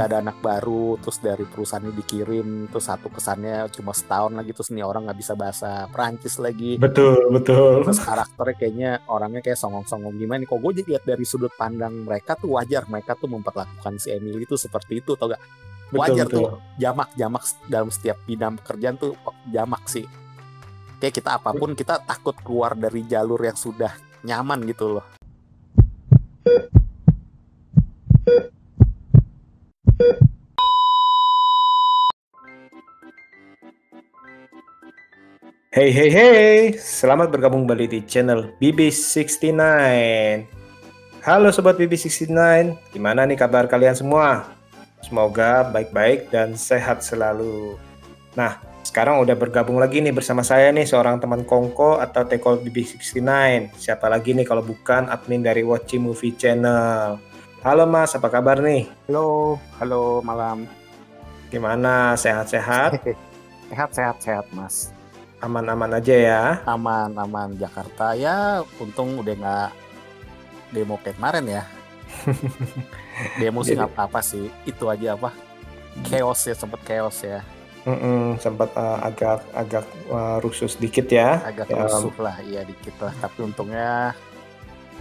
[0.00, 4.72] ketika ada anak baru terus dari perusahaannya dikirim terus satu kesannya cuma setahun lagi terus
[4.72, 6.80] nih orang nggak bisa bahasa Perancis lagi.
[6.80, 7.84] Betul betul.
[7.84, 10.16] Terus karakternya kayaknya orangnya kayak songong-songong.
[10.16, 14.00] Gimana nih kok gue jadi lihat dari sudut pandang mereka tuh wajar mereka tuh memperlakukan
[14.00, 15.42] si Emily itu seperti itu tau gak
[15.92, 16.48] wajar betul, tuh
[16.80, 19.12] jamak jamak dalam setiap bidang pekerjaan tuh
[19.52, 20.08] jamak sih.
[20.96, 23.92] Kayak kita apa pun kita takut keluar dari jalur yang sudah
[24.24, 25.04] nyaman gitu loh
[30.00, 30.16] Hey
[35.92, 39.60] hey hey, selamat bergabung kembali di channel BB69.
[41.20, 42.32] Halo sobat BB69,
[42.96, 44.48] gimana nih kabar kalian semua?
[45.04, 47.76] Semoga baik-baik dan sehat selalu.
[48.40, 53.20] Nah, sekarang udah bergabung lagi nih bersama saya nih seorang teman Kongko atau Teko BB69.
[53.76, 57.29] Siapa lagi nih kalau bukan admin dari Watchy Movie Channel.
[57.60, 58.88] Halo Mas, apa kabar nih?
[59.08, 60.64] halo halo malam
[61.52, 62.16] Gimana?
[62.16, 62.96] Sehat-sehat?
[63.70, 64.88] sehat sehat sehat mas
[65.40, 66.42] Aman-aman aja ya?
[66.64, 69.70] aman aman Jakarta ya untung udah nggak
[70.72, 71.62] demo kayak kemarin ya
[73.40, 75.30] demo sih nggak apa-apa sih itu aja apa
[76.08, 77.40] chaos ya sempet chaos ya
[77.80, 81.40] Mm-mm, sempat uh, agak agak uh, rusuh sedikit ya.
[81.40, 84.12] agak Ya, rusuh lah iya dikit lah tapi untungnya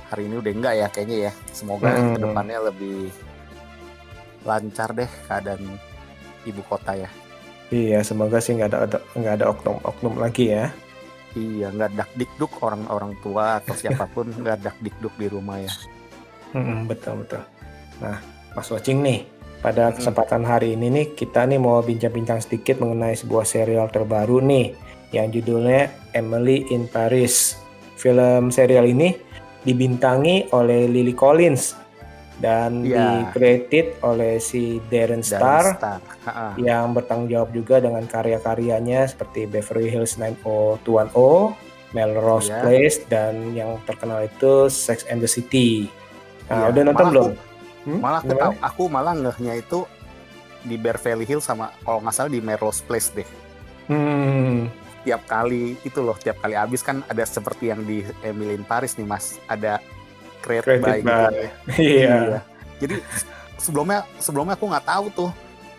[0.09, 2.13] hari ini udah enggak ya kayaknya ya semoga Hmm.
[2.13, 2.99] ke depannya lebih
[4.41, 5.63] lancar deh keadaan
[6.43, 7.09] ibu kota ya
[7.69, 10.73] Iya, semoga sih nggak ada nggak ada oknum-oknum lagi ya.
[11.31, 15.69] iya nggak dak dikduk orang-orang tua atau siapa pun nggak dak dikduk di rumah ya
[16.49, 17.45] Mm-mm, betul betul.
[18.01, 18.17] Nah,
[18.51, 19.21] Mas Watching nih,
[19.61, 20.01] pada Mm-mm.
[20.01, 24.73] kesempatan hari ini nih kita nih mau bincang-bincang sedikit mengenai sebuah serial terbaru nih
[25.13, 27.53] yang judulnya Emily in Paris.
[27.93, 29.13] Film serial ini
[29.61, 31.75] dibintangi oleh Lily Collins
[32.37, 33.27] dan Iya.
[33.27, 35.75] di-created oleh si Darren Star.
[35.75, 35.99] Star.
[36.21, 36.47] Ha-ha.
[36.55, 41.51] yang bertanggung jawab juga dengan karya-karyanya seperti Beverly Hills 90210,
[41.89, 42.59] Melrose Iya.
[42.61, 45.89] Place, dan yang terkenal itu Sex and the City.
[46.45, 46.71] Nah, Iya.
[46.71, 47.25] udah nonton Malah belum?
[47.25, 47.47] aku-
[47.81, 47.99] Hmm?
[47.99, 48.21] malah
[48.61, 49.79] aku malah ngehnya itu
[50.61, 53.25] di Beverly Hills sama kalau nggak salah di Melrose Place deh
[53.87, 54.69] Hmm,
[55.03, 58.95] tiap kali itu loh tiap kali habis kan ada seperti yang di Emily in Paris
[58.99, 59.79] nih mas ada
[60.43, 61.49] create Created by, gitu ya.
[61.77, 62.39] iya.
[62.79, 62.95] jadi
[63.59, 65.31] sebelumnya sebelumnya aku nggak tahu tuh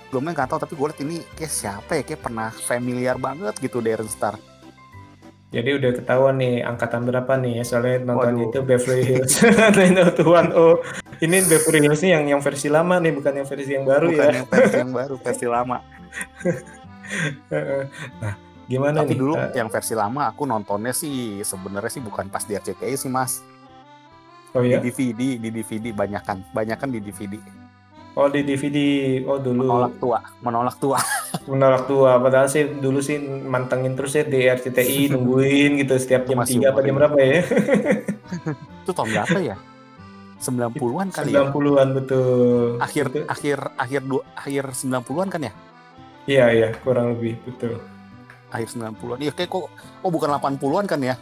[0.09, 3.81] sebelumnya nggak tahu tapi gue liat ini kayak siapa ya kayak pernah familiar banget gitu
[3.81, 4.37] Darren Star
[5.51, 8.55] Jadi udah ketahuan nih angkatan berapa nih ya soalnya Waduh.
[8.55, 9.35] itu Beverly Hills
[9.75, 11.27] 90210.
[11.27, 14.31] Ini Beverly Hills nih yang yang versi lama nih bukan yang versi yang baru bukan
[14.31, 14.39] ya.
[14.39, 15.83] yang versi yang baru versi lama
[18.21, 18.35] nah,
[18.71, 19.19] gimana tapi nih?
[19.19, 23.11] dulu Eh, yang versi lama aku nontonnya sih sebenarnya sih bukan pas di RCTI sih
[23.11, 23.43] mas.
[24.55, 24.79] Oh ya.
[24.79, 26.47] di DVD di DVD banyakan.
[26.55, 27.35] Banyakan di DVD
[28.19, 28.79] Oh di DVD.
[29.27, 29.63] Oh dulu.
[29.63, 30.19] menolak tua.
[30.43, 30.99] Menolak tua.
[31.51, 32.19] Menolak tua.
[32.19, 36.81] Padahal sih dulu sih mantengin terus ya di RCTI nungguin gitu setiap jam 3 apa
[36.83, 37.41] jam berapa ya?
[38.83, 39.57] Itu tahun berapa ya?
[40.41, 41.53] 90-an kali ya?
[41.53, 42.81] 90-an betul.
[42.83, 45.53] Akhir Itu- akhir akhir dua akhir 90-an kan ya?
[46.27, 46.69] Iya iya.
[46.83, 47.79] Kurang lebih betul
[48.51, 49.67] akhir 90-an iya kayak kok
[50.03, 51.15] oh bukan 80-an kan ya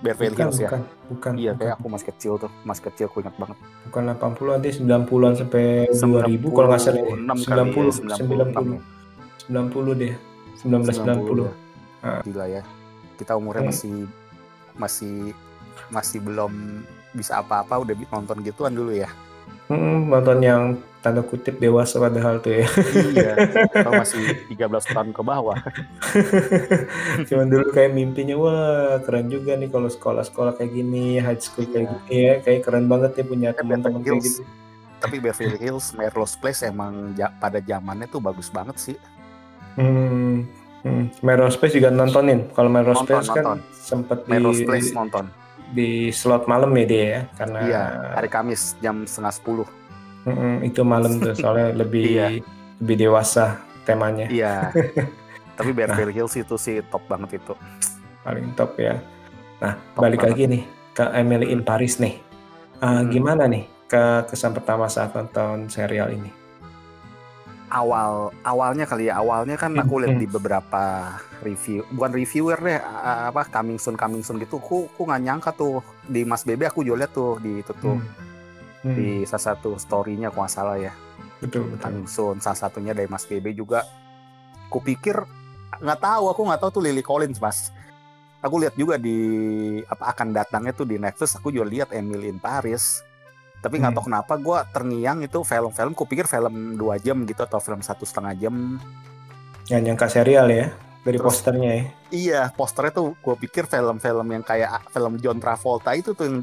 [0.00, 3.04] Beverly bukan Hills ya bukan bukan iya bukan, kayak aku masih kecil tuh masih kecil
[3.06, 7.16] aku ingat banget bukan 80-an deh 90-an sampai 2000 kalau nggak salah ya.
[7.20, 8.80] 96 kali ya, 90
[9.50, 10.14] 90 96 90 deh
[10.60, 11.52] 1990 90 ya.
[12.00, 12.20] Ah.
[12.24, 12.62] gila ya
[13.16, 13.70] kita umurnya Hmm.
[13.70, 13.96] masih
[14.74, 15.14] masih
[15.92, 16.52] masih belum
[17.12, 19.10] bisa apa-apa udah nonton gituan dulu ya
[19.66, 20.62] Hmm, nonton yang
[21.00, 22.68] tanda kutip dewasa padahal tuh ya
[23.08, 23.32] iya
[23.74, 25.56] atau masih 13 tahun ke bawah
[27.26, 28.54] Cuman dulu kayak mimpinya wah
[29.00, 31.96] keren juga nih kalau sekolah-sekolah kayak gini, high school kayak Iya.
[31.98, 34.42] gini ya, kayak keren banget ya punya teman-teman kayak gitu.
[34.98, 38.96] tapi Beverly Hills Melrose Place emang ja- pada zamannya tuh bagus banget sih
[39.72, 40.44] Hmm,
[40.82, 41.22] hmm.
[41.22, 42.50] Melrose Place juga nontonin.
[42.50, 43.58] Kalau Melrose Nonton, Place kan nonton.
[43.72, 45.24] sempet di, Place nonton
[45.70, 47.82] di slot malam ya dia ya, karena iya
[48.12, 49.66] hari Kamis jam setengah sepuluh
[50.24, 52.26] mm, itu malam tuh soalnya lebih Iya.
[52.80, 54.72] lebih dewasa temanya, iya
[55.58, 57.54] tapi Beverly Hills itu sih top banget itu
[58.20, 59.00] paling top ya.
[59.60, 60.24] Nah Top balik banget.
[60.24, 60.62] lagi nih
[60.92, 62.20] ke Emily in Paris nih.
[62.80, 63.08] Ah, Hmm.
[63.08, 66.30] Gimana nih ke kesan pertama saat nonton serial ini?
[67.70, 72.82] awal awalnya kali ya awalnya kan aku lihat di beberapa review bukan reviewer deh
[73.30, 76.82] apa coming soon coming soon gitu aku aku nggak nyangka tuh di Mas Bebe aku
[76.82, 78.29] juga lihat tuh di itu tuh Hmm.
[78.80, 80.92] Hmm, di salah satu storynya aku nggak salah ya
[81.38, 82.08] betul betul.
[82.08, 83.84] soon salah satunya dari Mas Bebe juga
[84.68, 85.20] aku pikir
[85.80, 87.76] nggak tahu aku nggak tahu tuh Lily Collins mas
[88.40, 89.16] aku lihat juga di
[89.84, 93.04] apa akan datangnya tuh di Netflix aku juga lihat Emily in Paris
[93.60, 93.98] Tapi nggak Hmm.
[94.00, 95.92] tahu kenapa gue terngiang itu film-film.
[95.92, 98.80] Kupikir film dua jam gitu atau film satu setengah jam.
[99.68, 101.84] Nggak nyangka serial ya dari Terus- posternya ya.
[102.10, 106.38] Iya, posternya tuh gue pikir film-film yang kayak film John Travolta itu tuh yang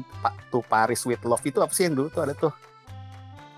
[0.48, 2.50] tuh Paris with Love itu apa sih yang dulu tuh ada tuh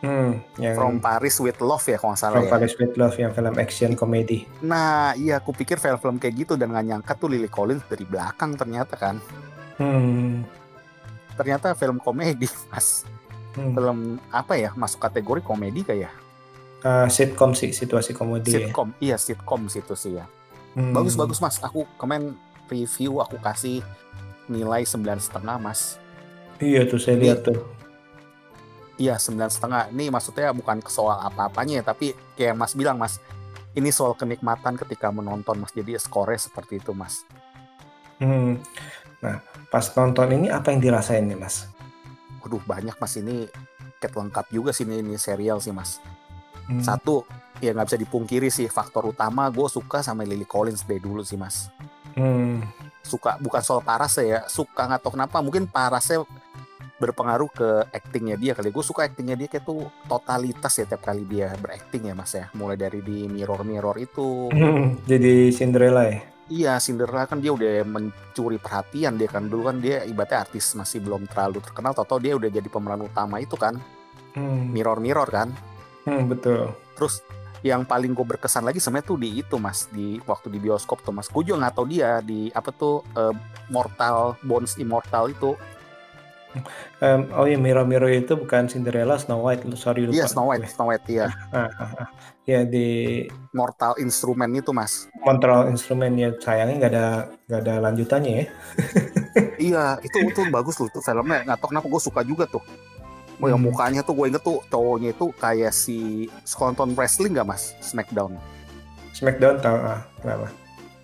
[0.01, 2.53] Hmm, yang From Paris with Love ya kalau nggak salah From ya.
[2.57, 4.49] Paris with Love yang film action komedi.
[4.65, 8.57] Nah, iya aku pikir film-film kayak gitu dan nggak nyangka tuh Lily Collins dari belakang
[8.57, 9.21] ternyata kan.
[9.77, 10.41] Hmm.
[11.37, 13.05] Ternyata film komedi, Mas.
[13.57, 13.77] hmm.
[13.77, 13.99] Film
[14.33, 14.73] apa ya?
[14.73, 16.13] Masuk kategori komedi kayak
[16.81, 18.57] Ah, sitcom sih, situasi komedi.
[18.57, 18.73] ya.
[18.73, 18.97] sitcom.
[18.97, 20.25] Iya, sitcom situ sih ya.
[20.81, 20.97] Hmm.
[20.97, 21.61] Bagus bagus Mas.
[21.61, 22.33] Aku kemarin
[22.73, 23.85] review aku kasih
[24.49, 26.01] nilai sembilan setengah Mas.
[26.57, 27.61] Iya tuh saya lihat tuh.
[28.97, 29.93] Iya sembilan setengah.
[29.93, 33.21] Ini maksudnya bukan soal apa-apanya ya, tapi kayak Mas bilang Mas,
[33.77, 35.73] ini soal kenikmatan ketika menonton Mas.
[35.73, 37.25] Jadi skornya seperti itu Mas.
[38.21, 38.61] Hmm.
[39.21, 39.41] Nah,
[39.73, 41.69] pas nonton ini apa yang dirasain nih, Mas?
[42.45, 43.49] Waduh banyak Mas ini
[44.01, 46.01] ket lengkap juga sih ini, ini serial sih Mas.
[46.69, 46.85] Hmm.
[46.85, 47.25] Satu
[47.61, 51.37] ya nggak bisa dipungkiri sih faktor utama gue suka sama Lily Collins dari dulu sih
[51.37, 51.69] Mas.
[52.17, 52.65] Hmm.
[53.05, 56.25] Suka bukan soal parasnya ya, suka nggak tahu kenapa mungkin parasnya
[57.01, 58.69] berpengaruh ke actingnya dia kali.
[58.69, 62.53] Gue suka actingnya dia kayak tuh totalitas ya tiap kali dia berakting ya Mas ya.
[62.53, 64.53] Mulai dari di Mirror Mirror itu.
[64.53, 66.21] Hmm, Jadi Cinderella ya?
[66.51, 70.99] Iya, Cinderella kan dia udah mencuri perhatian dia kan dulu kan dia ibaratnya artis masih
[70.99, 73.79] belum terlalu terkenal, tau dia udah jadi pemeran utama itu kan,
[74.35, 74.71] Hmm.
[74.71, 75.49] Mirror Mirror kan.
[76.07, 76.75] Hmm, betul.
[76.99, 77.23] Terus
[77.61, 81.13] yang paling gue berkesan lagi sebenarnya tuh di itu mas di waktu di bioskop tuh
[81.13, 83.35] mas, gue juga nggak tahu dia di apa tuh eh,
[83.69, 85.53] Mortal Bones Immortal itu,
[87.01, 89.63] Em, oh iya, Mirror Mirror itu bukan Cinderella, Snow White.
[89.79, 90.19] Sorry lupa.
[90.19, 91.31] iya Snow White, Snow White ya.
[92.51, 95.07] Ya di Mortal Instrument itu mas.
[95.23, 97.07] kontrol instrumen ya sayangnya nggak ada
[97.47, 98.45] nggak ada lanjutannya ya.
[99.71, 102.65] iya itu itu bagus loh tuh filmnya, nggak tahu kenapa gue suka juga tuh.
[103.41, 103.67] Oh, yang Hmm.
[103.67, 105.99] mukanya tuh gue inget tuh cowoknya itu kayak si
[106.43, 108.37] suka nonton wrestling gak mas Smackdown
[109.11, 110.49] Smackdown tahu ah kenapa?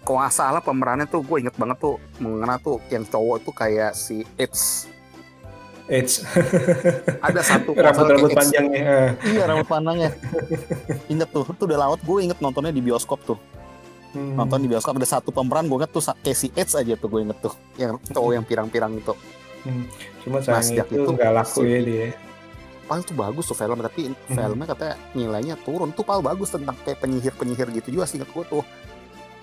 [0.02, 3.92] kalau nggak salah pemerannya tuh gue inget banget tuh mengena tuh yang cowok tuh kayak
[3.92, 4.86] si Edge
[5.86, 6.18] It's
[7.26, 8.38] ada satu rambut-rambut kayak Edge.
[8.52, 8.82] panjangnya.
[8.82, 9.08] ah.
[9.24, 10.10] iya rambut panjangnya
[11.06, 13.40] inget tuh tuh udah lawat gue inget nontonnya di bioskop tuh
[14.08, 14.32] Hmm.
[14.34, 17.20] nonton di bioskop ada satu pemeran gue inget tuh kayak si Edge aja tuh gue
[17.22, 19.12] inget tuh yang cowok yang pirang-pirang itu
[19.66, 19.84] Hmm.
[20.22, 22.06] Cuma Nah, sayangnya sejak itu itu nggak laku si- ya dia.
[22.86, 26.98] Pal tuh bagus tuh film tapi filmnya katanya nilainya turun tuh Pal bagus tentang kayak
[27.00, 28.62] penyihir-penyihir gitu juga sih gue tuh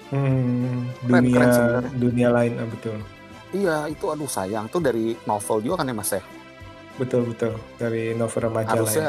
[0.07, 0.87] Hmm.
[1.01, 2.97] Keren, Dunia keren dunia lain ah, betul.
[3.49, 6.21] iya itu aduh sayang tuh dari novel juga kan ya mas ya
[6.93, 8.71] Betul betul dari novel remaja ya.
[8.71, 9.07] harusnya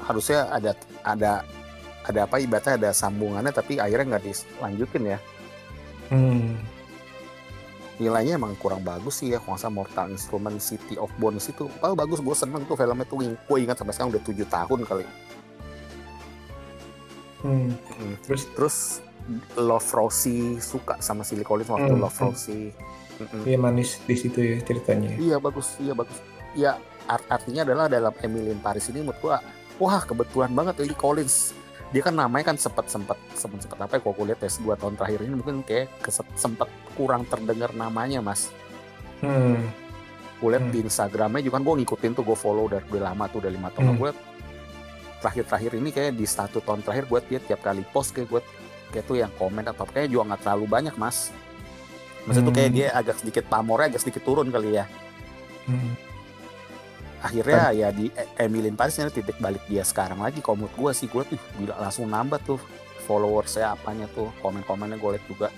[0.00, 1.32] harusnya ada ada
[2.02, 5.18] ada apa ibaratnya ada sambungannya tapi akhirnya nggak dilanjutin ya
[6.08, 6.54] Hmm.
[7.96, 11.92] Nilainya emang kurang bagus sih ya kalau nggak Mortal Instrument City of Bones itu oh
[11.92, 15.04] bagus gue seneng tuh filmnya tuh gue ingat sampai sekarang udah tujuh tahun kali
[17.42, 17.74] Hmm.
[17.74, 18.14] Mm.
[18.22, 18.76] Terus terus
[19.54, 22.26] Love Rosie suka sama Silly Collins waktu Hmm, Love hmm.
[22.30, 22.70] Rosie
[23.42, 25.14] dia manis di situ ya ceritanya.
[25.14, 26.18] iya bagus iya bagus
[26.54, 26.74] ya
[27.06, 29.36] art- artinya adalah dalam Emily in Paris ini menurut gua
[29.78, 31.54] wah kebetulan banget Lily Collins
[31.92, 34.74] dia kan namanya kan sempat sempat sempat sempat apa ya kalau gue lihat ya dua
[34.74, 35.92] tahun terakhir ini mungkin kayak
[36.34, 38.48] sempat kurang terdengar namanya mas
[39.20, 39.70] Hmm.
[40.40, 40.72] gue lihat Hmm.
[40.72, 43.68] di Instagramnya juga kan gue ngikutin tuh gue follow dari udah lama tuh udah lima
[43.70, 44.00] tahun Hmm.
[44.00, 44.10] gue
[45.20, 48.40] terakhir-terakhir ini kayak di satu tahun terakhir gue dia tiap kali post kayak gue
[48.90, 51.30] kayak tuh yang komen atau kayak juga nggak terlalu banyak mas
[52.24, 52.78] maksudnya tuh kayak Hmm.
[52.80, 54.84] dia agak sedikit pamornya agak sedikit turun kali ya
[55.62, 55.94] Hmm.
[57.22, 60.74] Akhirnya ya di E- Emily in Paris ini titik balik dia sekarang lagi kalau menurut
[60.74, 62.58] gue sih gue tuh gila langsung nambah tuh
[63.02, 65.48] followersnya apanya tuh komen-komennya gue liat juga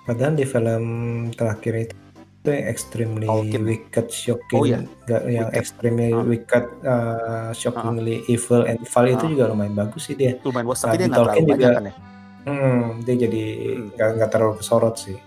[0.00, 0.84] Padahal di film
[1.30, 1.94] terakhir itu
[2.38, 3.60] itu yang extremely Tolkien.
[3.60, 4.78] wicked, shocking, Oh, iya.
[5.04, 5.58] nggak- yang Wicked.
[5.58, 6.22] extremely Ah.
[6.22, 9.28] wicked, uh, shockingly evil and foul itu Ah.
[9.28, 10.38] juga lumayan bagus sih dia.
[10.40, 11.94] lumayan Nah, tapi dia di nggak terlalu juga- kan ya
[12.40, 13.86] Hmm, dia jadi Hmm.
[13.92, 15.18] nggak nggak terlalu kesorot sih.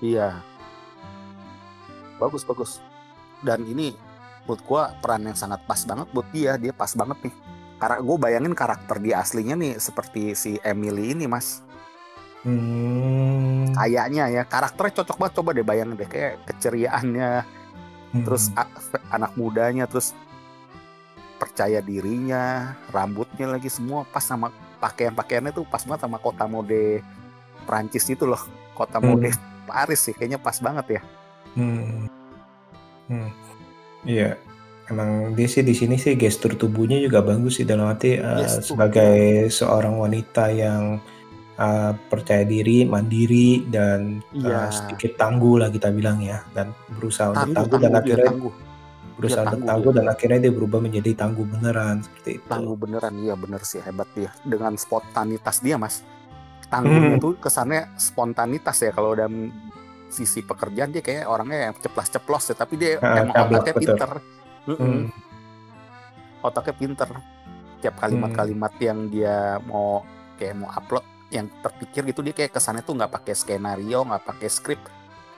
[0.00, 0.28] Iya.
[2.16, 2.80] Bagus bagus.
[3.40, 3.92] Dan ini
[4.44, 6.56] menurut gua peran yang sangat pas banget buat dia.
[6.56, 7.34] Dia pas banget nih.
[7.80, 11.64] Karena gue bayangin karakter dia aslinya nih seperti si Emily ini mas.
[12.44, 13.72] Hmm.
[13.72, 15.34] Kayaknya ya karakternya cocok banget.
[15.40, 17.32] Coba deh bayangin deh kayak keceriaannya,
[18.12, 18.24] Hmm.
[18.26, 18.52] terus
[19.08, 20.12] anak mudanya, terus
[21.40, 27.00] percaya dirinya, rambutnya lagi semua pas sama pakaian pakaiannya tuh pas banget sama kota mode
[27.64, 28.44] Prancis itu loh.
[28.76, 29.16] Kota Hmm.
[29.16, 29.32] mode
[29.64, 31.02] Paris sih kayaknya pas banget ya.
[31.56, 32.12] Hmm.
[33.08, 33.30] Hmm.
[34.02, 34.36] Iya.
[34.86, 39.46] Emang dia sih di sini sih gestur tubuhnya juga bagus sih dalam arti uh, sebagai
[39.48, 40.98] seorang wanita yang
[41.54, 44.60] uh, percaya diri, mandiri dan uh, Iya.
[44.74, 48.54] sedikit tangguh lah kita bilang ya dan berusaha untuk tangguh tangguh dan tangguh akhirnya tangguh
[49.14, 49.98] berusaha Iya, untuk tangguh tangguh dia.
[50.00, 52.46] dan akhirnya dia berubah menjadi tangguh beneran seperti itu.
[52.50, 54.30] Tangguh beneran, iya bener sih hebat dia.
[54.42, 56.02] Dengan spontanitas dia mas.
[56.66, 57.22] Tangguhnya Hmm.
[57.22, 59.54] tuh kesannya spontanitas ya kalau dalam
[60.10, 63.82] sisi pekerjaan dia kayak orangnya yang ceplas-ceplos ya, tapi dia Ah, emang cablak, otaknya betul.
[63.86, 64.10] pinter.
[64.66, 65.02] Hmm.
[66.40, 67.10] Otaknya pinter.
[67.80, 70.04] Tiap kalimat-kalimat yang dia mau
[70.36, 74.48] kayak mau upload yang terpikir gitu dia kayak kesannya tuh nggak pakai skenario, nggak pakai
[74.48, 74.80] skrip,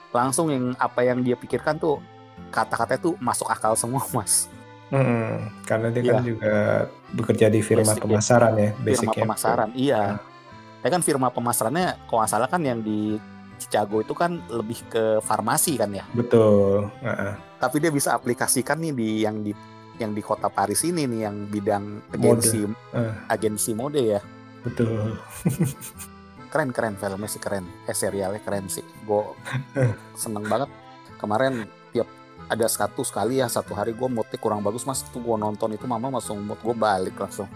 [0.09, 2.01] langsung yang apa yang dia pikirkan tuh
[2.49, 4.49] kata-katanya tuh masuk akal semua mas.
[4.89, 5.49] Mm-mm.
[5.63, 6.11] Karena dia Iya.
[6.11, 6.53] kan juga
[7.11, 8.03] bekerja di firma Basic ya.
[8.03, 9.23] pemasaran ya, Firma basicnya.
[9.23, 10.01] pemasaran, iya.
[10.83, 13.15] Ya kan firma pemasarannya kalau nggak salah kan yang di
[13.63, 16.03] Chicago itu kan lebih ke farmasi kan ya.
[16.11, 16.91] Betul.
[16.99, 17.33] Heeh.
[17.57, 19.55] Tapi dia bisa aplikasikan nih di yang di
[19.97, 23.13] yang di kota Paris ini nih yang bidang agensi Eh.
[23.31, 24.21] agensi mode ya.
[24.61, 25.15] Betul.
[26.53, 27.65] Keren keren filmnya sih keren.
[27.89, 28.85] Eh serialnya keren sih.
[29.01, 29.25] Gue
[30.21, 30.69] seneng banget.
[31.17, 32.05] Kemarin tiap
[32.45, 35.87] ada satu sekali ya satu hari gue moodnya kurang bagus mas tuh gue nonton itu
[35.87, 37.47] mama langsung mood gue balik langsung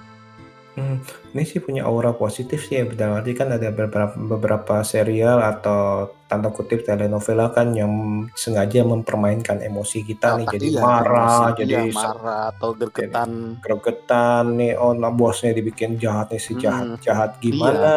[0.78, 1.02] Hmm,
[1.34, 2.86] ini sih punya aura positif sih ya.
[2.86, 7.90] Dalam arti kan ada beberapa beberapa serial atau tanda kutip telenovela kan yang
[8.38, 13.30] sengaja mempermainkan emosi kita nih Otak jadi iya, marah, emosi, jadi iya, marah atau gergetan
[13.64, 17.02] gregetan nih oh nah, bosnya dibikin jahat nih si jahat Mm-mm.
[17.02, 17.96] jahat gimana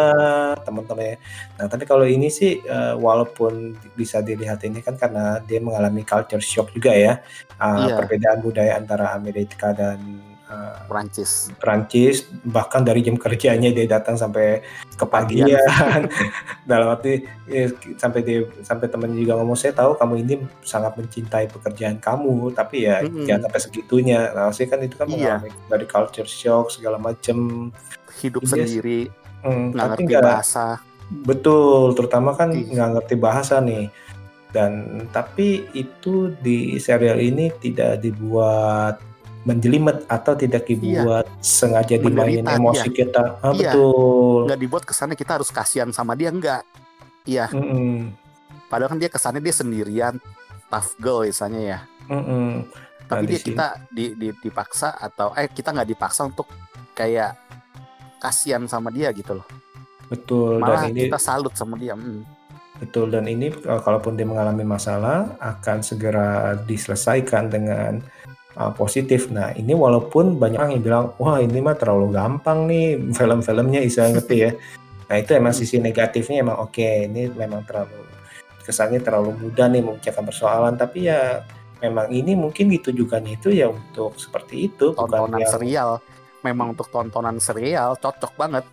[0.65, 1.17] teman-teman ya.
[1.59, 6.41] Nah tapi kalau ini sih eh, walaupun bisa dilihat ini kan karena dia mengalami culture
[6.41, 7.21] shock juga ya
[7.61, 7.93] Eh, Iya.
[8.01, 10.01] perbedaan budaya antara Amerika dan
[10.91, 14.61] Prancis Prancis bahkan dari jam kerjanya dia datang sampai
[14.99, 15.47] kepagian
[16.71, 20.35] dalam arti ya, sampai dia sampai temennya juga ngomong saya tahu kamu ini
[20.67, 23.25] sangat mencintai pekerjaan kamu tapi ya Mm-mm.
[23.25, 24.21] jangan sampai segitunya.
[24.35, 25.39] Nah sih kan itu kan Iya.
[25.41, 27.71] mengalami dari culture shock segala macem.
[28.21, 29.01] Hidup Iya, sendiri
[29.41, 30.65] Hmm, nggak ngerti nggak bahasa.
[31.11, 33.89] Betul terutama kan nggak ngerti bahasa nih.
[34.51, 38.99] Dan tapi itu di serial ini tidak dibuat
[39.43, 43.41] menjelimet atau tidak dibuat sengaja dimainin emosi kita.
[43.41, 43.73] Ah, Iya.
[43.73, 44.41] betul.
[44.47, 46.63] Nggak dibuat kesannya kita harus kasihan sama dia nggak.
[47.25, 47.49] Iya.
[47.53, 48.17] Mm-mm.
[48.67, 50.15] padahal kan dia kesannya dia sendirian.
[50.69, 51.79] Tough girl misalnya ya.
[52.07, 52.69] Mm-mm.
[53.05, 56.47] tapi Nah, dia di kita di, di- dipaksa atau eh kita nggak dipaksa untuk
[56.93, 57.35] kayak
[58.19, 59.47] kasihan sama dia gitu loh.
[60.07, 62.23] Betul malah dan ini kita salut sama dia Hmm.
[62.79, 68.01] betul dan ini uh, kalaupun dia mengalami masalah akan segera diselesaikan dengan
[68.61, 69.33] uh, positif.
[69.33, 74.13] Nah ini walaupun banyak orang yang bilang wah ini mah terlalu gampang nih film-filmnya bisa
[74.13, 74.53] ngerti ya.
[75.09, 78.05] Nah itu emang sisi negatifnya emang oke ini memang terlalu
[78.61, 81.43] kesannya terlalu mudah nih memecahkan persoalan tapi ya
[81.81, 85.91] memang ini mungkin ditujukannya itu ya untuk seperti itu tontonan yang serial
[86.45, 88.65] memang untuk tontonan serial cocok banget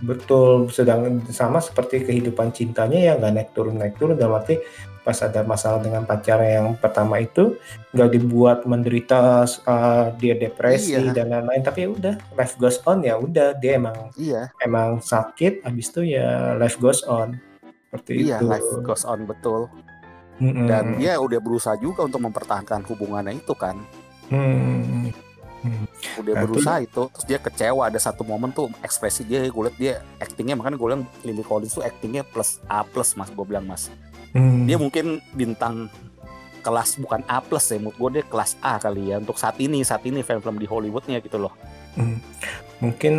[0.00, 4.56] Betul, sedang sama seperti kehidupan cintanya ya nggak naik turun naik turun dalam arti
[5.00, 7.56] pas ada masalah dengan pacarnya yang pertama itu
[7.90, 11.12] nggak dibuat menderita uh, dia depresi Iya.
[11.12, 15.62] dan lain-lain tapi ya udah life goes on ya udah dia emang iya emang sakit
[15.62, 17.40] habis itu ya life goes on
[17.88, 19.72] seperti iya itu life goes on betul
[20.36, 20.64] Mm-mm.
[20.64, 23.80] dan dia udah berusaha juga untuk mempertahankan hubungannya itu kan
[24.30, 25.10] Hmm.
[26.16, 29.62] udah Nah, itu- berusaha itu terus dia kecewa ada satu momen tuh ekspresi dia gue
[29.62, 33.42] liat dia actingnya makanya gue bilang Lily Collins tuh actingnya plus A plus mas gue
[33.42, 33.92] bilang mas
[34.30, 34.64] Hmm.
[34.66, 35.90] dia mungkin bintang
[36.60, 39.80] kelas bukan A plus ya menurut gue dia kelas A kali ya untuk saat ini
[39.82, 41.54] saat ini film-film di Hollywoodnya gitu loh
[41.98, 42.22] Hmm.
[42.80, 43.14] Mungkin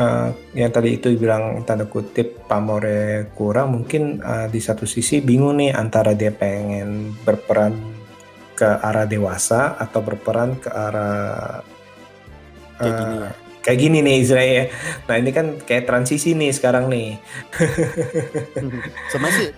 [0.00, 5.60] uh, yang tadi itu bilang tanda kutip pamore kurang, mungkin uh, di satu sisi bingung
[5.60, 7.74] nih antara dia pengen berperan
[8.54, 11.60] ke arah dewasa atau berperan ke arah
[12.78, 13.32] kayak uh, gini ya
[13.64, 14.64] kayak gini nih Israel.
[15.08, 17.16] Nah ini kan kayak transisi nih sekarang nih.
[19.12, 19.48] sebenarnya sih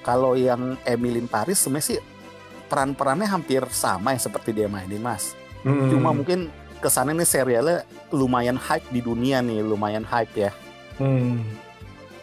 [0.00, 1.98] kalau yang Emilin Paris sebenarnya sih
[2.68, 5.90] peran-perannya hampir sama ya seperti dia mainin mas Hmm.
[5.90, 7.82] cuma mungkin kesannya nih serialnya
[8.14, 10.50] lumayan hype di dunia nih lumayan hype ya
[10.96, 11.42] Hmm.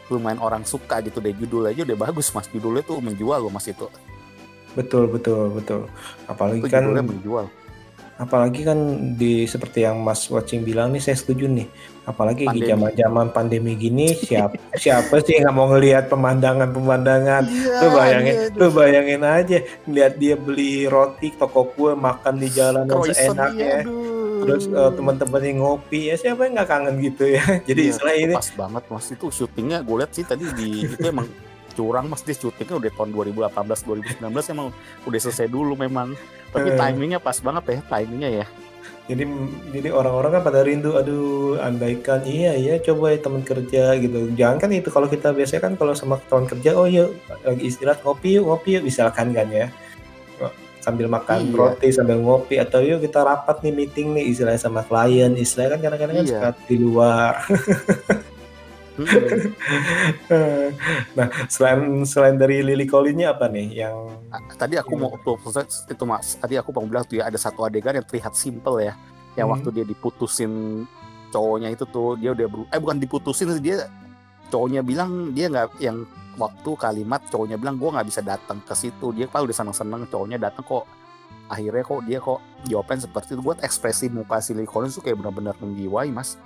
[0.08, 3.67] lumayan orang suka gitu deh judul aja udah bagus mas judulnya tuh menjual loh mas
[3.67, 3.91] itu
[4.75, 5.88] Betul betul betul.
[6.27, 7.48] Apalagi itu kan menjual
[8.15, 8.79] apalagi kan
[9.19, 11.67] di seperti yang Mas Watching bilang nih saya setuju nih.
[12.05, 14.53] Apalagi di zaman-zaman pandemi gini siapa
[14.84, 17.43] siapa sih yang nggak mau ngelihat pemandangan-pemandangan?
[17.50, 19.57] Iya, lu bayangin lu bayangin aja
[19.89, 23.89] lihat dia beli roti toko kue makan di jalanan seenaknya
[24.45, 27.43] terus eh, teman-temannya ngopi ya siapa yang nggak kangen gitu ya?
[27.67, 29.05] Jadi Iya, istilah ini pas banget mas.
[29.10, 31.25] Itu syutingnya gue lihat sih tadi di itu emang
[31.75, 33.51] curang mas dia syutingnya udah tahun 2018
[34.24, 34.67] 2019 emang
[35.03, 36.15] udah selesai dulu memang
[36.50, 36.77] tapi Eh.
[36.77, 38.48] timingnya pas banget ya timingnya ya
[39.05, 39.22] jadi
[39.70, 44.58] jadi orang-orang kan pada rindu aduh andaikan iya iya coba ya teman kerja gitu jangan
[44.58, 47.13] kan itu kalau kita biasanya kan kalau sama teman kerja oh yuk
[47.44, 49.70] lagi istirahat ngopi yuk ngopi yuk misalkan kan ya
[50.79, 51.58] sambil makan Iya.
[51.58, 55.79] roti sambil ngopi atau yuk kita rapat nih meeting nih istilahnya sama klien istilahnya kan
[55.82, 56.32] kadang-kadang kan Iya.
[56.32, 57.34] suka di luar.
[61.17, 63.95] nah selain selain dari Lily Collins-nya apa nih yang
[64.31, 66.35] Ah, tadi aku mau itu mas.
[66.35, 68.95] Tadi aku mau bilang tuh ya ada satu adegan yang terlihat simple ya.
[69.35, 69.53] Yang Hmm.
[69.55, 70.83] waktu dia diputusin
[71.31, 73.87] cowoknya itu tuh dia udah beru- eh bukan diputusin dia
[74.47, 76.03] cowoknya bilang dia nggak yang
[76.35, 79.15] waktu kalimat cowoknya bilang gua nggak bisa datang ke situ.
[79.15, 80.83] Dia kalau udah seneng-seneng cowoknya datang kok.
[81.47, 83.41] Akhirnya kok dia kok jawaban seperti itu.
[83.43, 86.39] Buat ekspresi muka si Lily Collins tuh kayak benar-benar menjiwai mas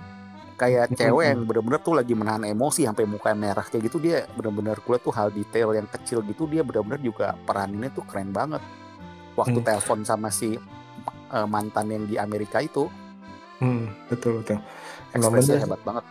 [0.60, 4.76] kayak cewek yang bener-bener tuh lagi menahan emosi sampai muka merah kayak gitu dia bener-bener
[4.84, 8.60] kulihat tuh hal detail yang kecil gitu dia bener-bener juga peraninnya tuh keren banget.
[9.40, 9.64] Waktu Hmm.
[9.64, 10.60] telepon sama si
[11.30, 12.92] eh, mantan yang di Amerika itu.
[13.62, 14.60] Hmm, betul betul.
[15.16, 16.04] Ekspresinya hebat banget.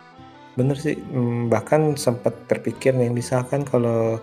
[0.58, 4.18] Bener sih Hmm, bahkan sempat terpikir nih misalkan kalau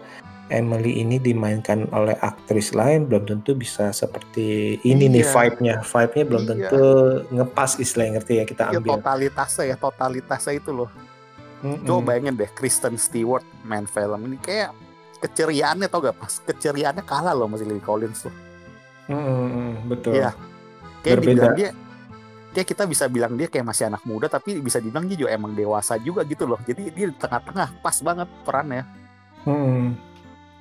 [0.47, 5.31] Emily ini dimainkan oleh aktris lain belum tentu bisa seperti ini nih Iya.
[5.31, 6.49] vibe-nya vibe-nya belum Iya.
[6.49, 6.83] tentu
[7.29, 10.89] ngepas istilahnya ngerti ya kita ya ambil totalitasnya ya totalitasnya itu loh
[11.57, 11.83] Mm-mm.
[11.83, 14.71] coba bayangin deh Kristen Stewart main film ini kayak
[15.17, 18.33] keceriaannya tau gak pas keceriaannya kalah loh sama si Lily Collins tuh
[19.07, 20.31] Mm-mm, betul Iya.
[20.99, 21.31] kayak Berbeda.
[21.33, 21.69] dibilang dia
[22.49, 25.51] kayak kita bisa bilang dia kayak masih anak muda tapi bisa dibilang dia juga emang
[25.51, 28.83] dewasa juga gitu loh jadi dia di tengah-tengah pas banget perannya
[29.43, 29.95] Mm.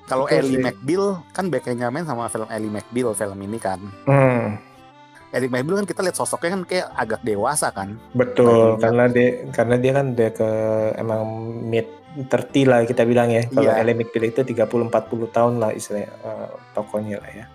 [0.07, 0.57] Kalau Ellie.
[0.57, 4.55] McBeal kan Beckham main sama film Ellie McBeal film ini kan Mm.
[5.27, 9.75] Ellie McBeal kan kita lihat sosoknya kan kayak agak dewasa kan betul karena dia karena
[9.75, 10.49] dia kan dia ke
[10.95, 11.21] emang
[11.61, 11.85] mid
[12.17, 12.25] 30
[12.65, 13.83] lah kita bilang ya kalau Iya.
[13.83, 14.89] Ellie McBeal itu 30 40
[15.29, 17.45] tahun lah istilahnya eh, tokonya lah ya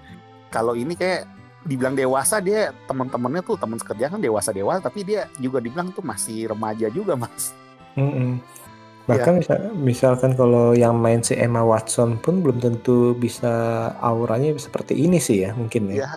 [0.52, 1.24] kalau ini kayak
[1.62, 6.04] dibilang dewasa dia teman-temannya tuh teman sekerja kan dewasa dewasa tapi dia juga dibilang tuh
[6.04, 7.56] masih remaja juga mas
[7.96, 8.36] Mm-mm.
[8.36, 8.61] Iya.
[9.02, 13.50] Bahkan misal, misalkan kalau yang main si Emma Watson pun belum tentu bisa
[13.98, 15.94] auranya seperti ini sih ya mungkin ya.
[15.94, 16.10] Iya.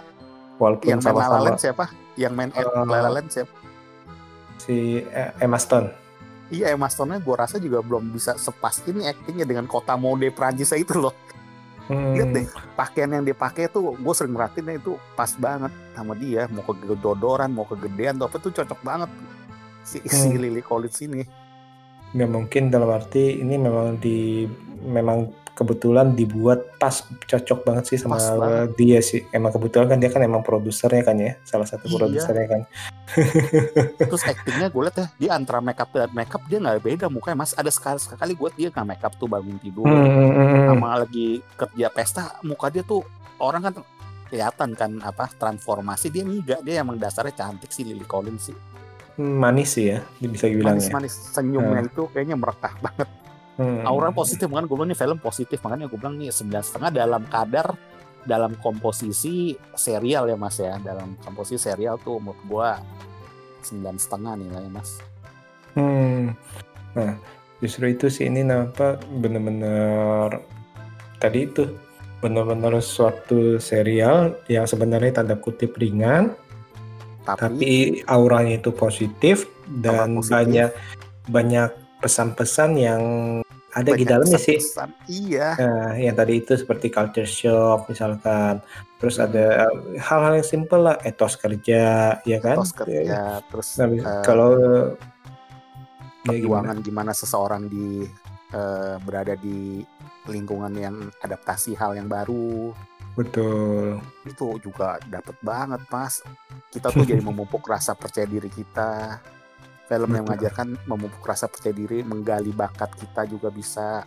[0.56, 3.52] Walaupun yang main La sama-sama Land siapa yang main Ed Eh, La La Land siapa
[4.56, 5.90] si eh, Emma Stone.
[6.48, 10.72] iya Emma Stone-nya gue rasa juga belum bisa sepas ini actingnya dengan kota mode Prancis
[10.72, 11.14] itu loh
[11.86, 16.18] Hmm, lihat deh pakaian yang dia pakai tuh gue sering merhatiin itu pas banget sama
[16.18, 19.10] dia mau kegedodoran mau kegedean tuh apa tuh cocok banget
[19.86, 20.42] si, si Hmm.
[20.42, 21.22] Lily Collins ini
[22.16, 24.48] Ya mungkin dalam arti ini memang di
[24.82, 28.76] memang kebetulan dibuat pas cocok banget sih sama banget.
[28.76, 29.24] dia sih.
[29.32, 31.96] Emang kebetulan kan dia kan emang produsernya kan ya, salah satu Iya.
[31.96, 32.62] produsernya kan.
[34.10, 37.54] terus actingnya gue liat ya dia antara makeup dan makeup dia nggak beda mukanya mas
[37.54, 40.66] ada sekali sekali gue dia nggak makeup tuh bangun tidur Hmm, hmm, hmm, hmm.
[40.74, 43.06] sama lagi kerja pesta muka dia tuh
[43.38, 43.74] orang kan
[44.26, 48.58] kelihatan kan apa transformasi dia enggak dia emang dasarnya cantik sih Lily Collins sih
[49.16, 50.92] Manis sih ya, bisa dibilang ya.
[50.92, 53.10] manis-manis senyumnya itu kayaknya merekah banget
[53.56, 53.88] Hmm.
[53.88, 57.24] aura positif kan gue bilang nih film positif makanya gue bilang nih sembilan setengah dalam
[57.24, 57.72] kadar
[58.28, 62.70] dalam komposisi serial ya mas ya dalam komposisi serial tuh menurut gue
[63.64, 65.00] sembilan setengah nilainya mas
[65.76, 66.32] Hmm.
[66.96, 67.20] Nah,
[67.60, 70.40] justru itu sih ini nampak bener-bener
[71.20, 71.64] tadi itu
[72.24, 76.32] bener-bener suatu serial yang sebenarnya tanda kutip ringan,
[77.26, 77.72] tapi, tapi
[78.08, 80.32] auranya itu positif dan positif.
[80.32, 80.70] banyak
[81.28, 83.02] banyak pesan-pesan yang
[83.74, 84.62] ada di banyak dalamnya sih.
[84.62, 84.90] pesan-pesan.
[85.10, 88.62] iya Nah, yang tadi itu seperti culture shock misalkan,
[88.96, 89.26] terus Hmm.
[89.28, 91.84] ada eh, hal-hal yang simpel lah, etos kerja,
[92.24, 92.56] ya kan?
[92.62, 93.20] Terus kerja
[93.52, 94.52] terus Nah, eh, kalau
[96.24, 96.72] ya gimana?
[96.72, 98.08] perjuangan gimana seseorang di
[98.52, 99.84] eh, berada di
[100.26, 102.72] lingkungan yang adaptasi hal yang baru
[103.16, 104.04] Betul.
[104.28, 106.20] itu juga dapet banget mas
[106.70, 109.24] kita tuh jadi memupuk rasa percaya diri kita
[109.88, 110.36] film yang Betul.
[110.36, 114.04] mengajarkan memupuk rasa percaya diri menggali bakat kita juga bisa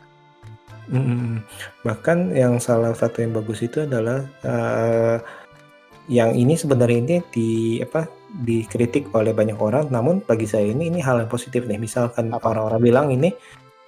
[0.89, 1.45] Mm-mm.
[1.85, 5.21] Bahkan yang salah satu yang bagus itu adalah eh,
[6.09, 7.51] yang ini sebenarnya ini di
[7.85, 11.77] apa dikritik oleh banyak orang, namun bagi saya ini ini hal yang positif nih.
[11.77, 12.53] Misalkan Apa?
[12.53, 13.33] orang-orang bilang ini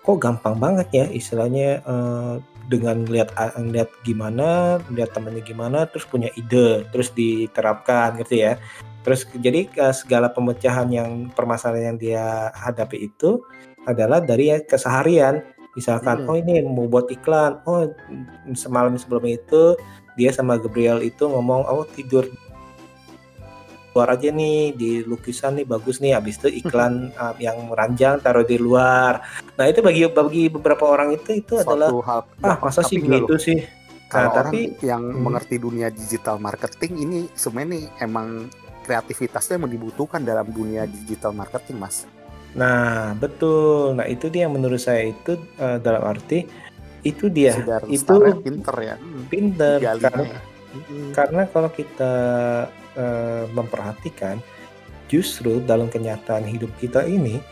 [0.01, 2.35] kok gampang banget ya istilahnya eh,
[2.71, 8.63] dengan lihat lihat gimana, lihat temannya gimana, terus punya ide, terus diterapkan gitu ya.
[9.03, 13.43] Terus jadi eh, segala pemecahan yang permasalahan yang dia hadapi itu
[13.89, 15.41] adalah dari ya keseharian
[15.79, 16.29] misalkan Hmm.
[16.29, 17.89] oh ini mau buat iklan oh
[18.59, 19.79] semalam sebelum itu
[20.19, 22.27] dia sama Gabriel itu ngomong oh tidur
[23.91, 26.15] luar aja nih di lukisan nih bagus nih.
[26.15, 29.23] Habis itu iklan uh, yang ranjang taruh di luar.
[29.59, 32.97] Nah itu bagi bagi beberapa orang itu itu adalah suatu hal ah masa tapi sih
[33.03, 33.59] enggak gitu sih?
[34.11, 35.23] Kalau nah, orang tapi yang Hmm.
[35.23, 38.29] mengerti dunia digital marketing ini sebenarnya nih emang
[38.83, 42.11] kreativitasnya emang dibutuhkan dalam dunia digital marketing mas.
[42.59, 43.95] Nah betul.
[43.95, 46.43] Nah itu dia menurut saya itu uh, dalam arti
[47.07, 47.55] itu dia.
[47.55, 48.97] Sidar itu pinter ya.
[48.99, 50.41] Hmm, pinter karena ya.
[51.15, 52.13] Karena kalau kita
[52.97, 54.39] eh, memperhatikan,
[55.07, 57.43] justru dalam kenyataan hidup kita ini,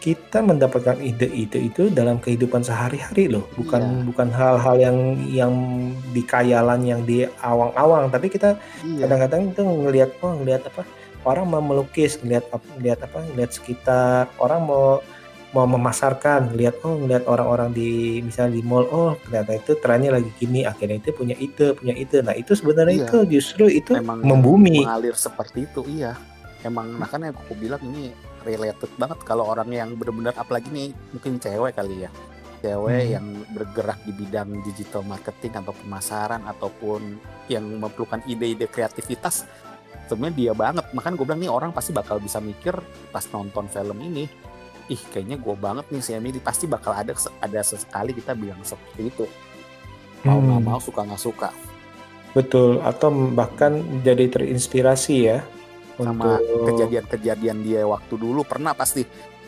[0.00, 4.02] kita mendapatkan ide-ide itu dalam kehidupan sehari-hari loh, bukan Iya.
[4.06, 5.52] bukan hal-hal yang yang
[6.14, 8.54] di khayalan yang di awang-awang, tapi kita
[8.86, 9.06] Iya.
[9.08, 10.86] kadang-kadang itu ngelihat oh ngelihat apa?
[11.26, 13.18] Orang mau melukis ngelihat apa ngelihat apa?
[13.34, 14.30] Ngelihat sekitar.
[14.38, 15.02] Orang mau
[15.50, 20.30] mau memasarkan lihat oh ngelihat orang-orang di misalnya di mall oh ternyata itu trennya lagi
[20.34, 22.18] gini akhirnya itu punya ide punya ide.
[22.20, 23.06] Nah itu sebenarnya Iya.
[23.06, 24.82] itu justru itu Emang membumi.
[24.82, 26.18] mengalir seperti itu iya.
[26.60, 28.10] Emang nah kan yang aku bilang ini
[28.42, 32.10] related banget kalau orang yang benar-benar apalagi nih mungkin cewek kali ya.
[32.58, 33.12] Cewek Hmm.
[33.14, 39.46] yang bergerak di bidang digital marketing atau pemasaran ataupun yang memerlukan ide-ide kreativitas
[40.06, 40.84] sebenarnya dia banget.
[40.90, 42.74] Makanya gue bilang nih orang pasti bakal bisa mikir
[43.08, 44.26] pas nonton film ini
[44.86, 46.38] ih kayaknya gue banget nih si Emily.
[46.38, 49.24] Pasti bakal ada ada sesekali kita bilang seperti itu.
[50.26, 51.48] Mau nggak Hmm, mau suka nggak suka.
[52.36, 55.38] Betul atau bahkan jadi terinspirasi ya
[55.96, 58.44] sama untuk kejadian-kejadian dia waktu dulu.
[58.44, 59.02] Pernah pasti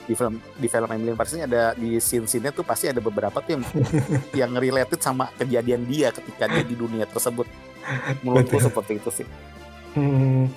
[0.09, 3.65] di film di film Emily ini ada di scene-scene tuh pasti ada beberapa tuh yang
[4.33, 7.45] yang related sama kejadian dia ketika dia di dunia tersebut.
[8.25, 9.29] Menurutku seperti itu sih.
[9.93, 10.49] Hmm,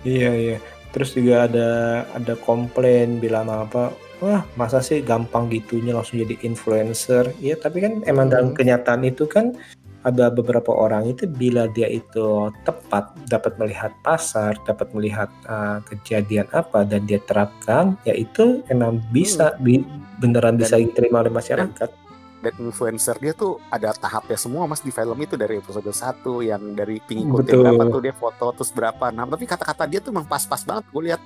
[0.00, 0.58] iya iya.
[0.96, 1.68] Terus juga ada
[2.16, 3.92] ada komplain bilang apa?
[4.16, 7.36] Wah masa sih gampang gitunya langsung jadi influencer?
[7.36, 8.56] Iya tapi kan emang dalam Hmm.
[8.56, 9.52] kenyataan itu kan
[10.00, 12.24] ada beberapa orang itu bila dia itu
[12.62, 19.02] tepat dapat melihat pasar, dapat melihat uh, kejadian apa dan dia terapkan, ya itu emang
[19.10, 19.82] bisa bi-
[20.16, 21.90] beneran Dan- bisa diterima oleh masyarakat.
[22.36, 26.62] dan influencer dia tuh ada tahapnya semua mas di film itu dari episode 1 yang
[26.72, 27.62] dari pengikutnya Betul.
[27.64, 31.02] berapa tuh dia foto terus berapa nah tapi kata-kata dia tuh emang pas-pas banget gue
[31.02, 31.20] lihat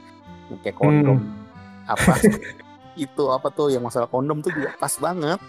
[0.59, 1.45] kayak kondom Hmm.
[1.85, 2.15] apa
[3.01, 5.41] itu apa tuh yang masalah kondom tuh juga pas banget.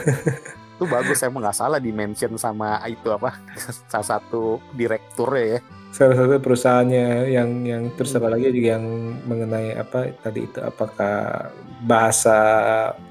[0.76, 3.32] Itu bagus emang nggak salah di mention sama itu apa
[3.90, 5.60] salah satu direkturnya ya.
[5.88, 8.20] Salah satu perusahaannya yang yang terus Hmm.
[8.20, 8.84] apa lagi juga yang
[9.24, 11.48] mengenai apa tadi itu apakah
[11.80, 12.36] bahasa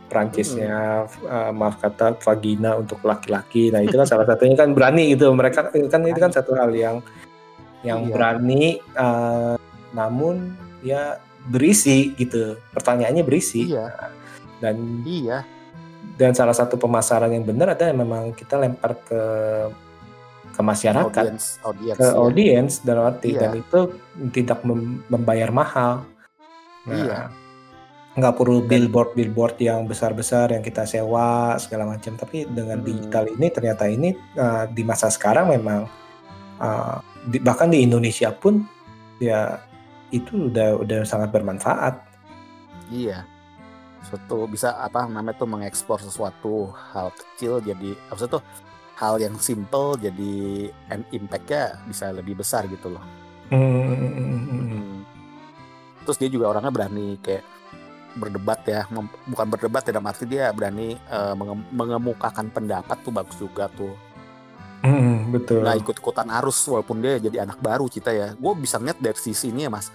[0.05, 3.73] Prancisnya uh, maaf kata vagina untuk laki-laki.
[3.73, 5.33] Nah itu kan salah satunya kan berani gitu.
[5.33, 7.01] Mereka kan itu kan satu hal yang
[7.81, 8.13] yang Iya.
[8.13, 9.57] berani uh,
[9.89, 10.53] namun
[10.85, 13.89] ya berisi gitu pertanyaannya berisi iya
[14.59, 15.45] dan iya
[16.15, 19.21] dan salah satu pemasaran yang benar adalah memang kita lempar ke
[20.55, 22.13] ke masyarakat audience audience ke ya.
[22.15, 23.39] audience dalam arti Iya.
[23.43, 23.79] dan itu
[24.31, 26.07] tidak mem- membayar mahal.
[26.87, 27.19] Nah, Iya.
[28.15, 32.15] nggak perlu billboard billboard yang besar besar yang kita sewa segala macam.
[32.15, 32.87] Tapi dengan Hmm.
[32.87, 35.91] digital ini ternyata ini uh, di masa sekarang memang
[36.63, 38.63] uh, di- bahkan di Indonesia pun
[39.19, 39.59] ya
[40.13, 41.97] itu udah udah sangat bermanfaat.
[42.93, 43.25] Iya.
[44.05, 48.43] Suatu bisa apa namanya tuh mengekspor sesuatu hal kecil jadi apa tuh
[48.95, 50.69] hal yang simple jadi
[51.09, 53.01] impact-nya bisa lebih besar gitu loh.
[53.49, 55.01] Hmm.
[56.05, 57.41] Terus dia juga orangnya berani kayak
[58.15, 60.95] berdebat ya, mem- bukan berdebat ya dalam arti dia berani
[61.35, 63.91] menge- mengemukakan pendapat tuh bagus juga tuh.
[64.85, 65.65] Hmm, betul.
[65.65, 68.27] Nggak ikut-ikutan arus walaupun dia jadi anak baru kita ya.
[68.37, 69.89] Gue bisa ngeliat dari sisi ini ya mas.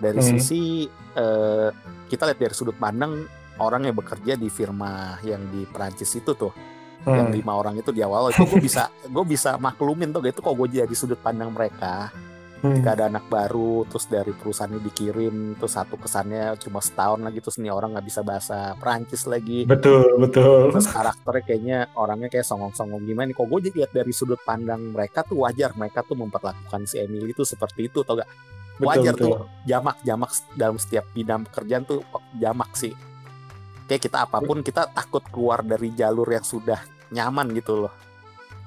[0.00, 0.30] Dari Hmm.
[0.40, 1.68] sisi eh,
[2.08, 3.28] kita lihat dari sudut pandang
[3.60, 6.52] orang yang bekerja di firma yang di Perancis itu tuh.
[7.00, 7.32] yang Hmm.
[7.32, 10.84] lima orang itu di awal itu gue bisa gue bisa maklumin tuh gitu kok gue
[10.84, 12.12] jadi sudut pandang mereka
[12.60, 12.76] Hmm.
[12.76, 17.56] ketika ada anak baru terus dari perusahaannya dikirim terus satu kesannya cuma setahun lagi terus
[17.56, 20.68] nih orang nggak bisa bahasa Perancis lagi Betul, betul.
[20.68, 24.92] terus karakternya kayaknya orangnya kayak songong-songong gimana nih kok gue jadi lihat dari sudut pandang
[24.92, 28.28] mereka tuh wajar mereka tuh memperlakukan si Emily itu seperti itu tau gak
[28.76, 29.24] Betul, wajar betul.
[29.24, 32.04] tuh jamak jamak dalam setiap bidang pekerjaan tuh
[32.36, 32.92] jamak sih
[33.88, 37.94] kayak kita apa pun kita takut keluar dari jalur yang sudah nyaman gitu loh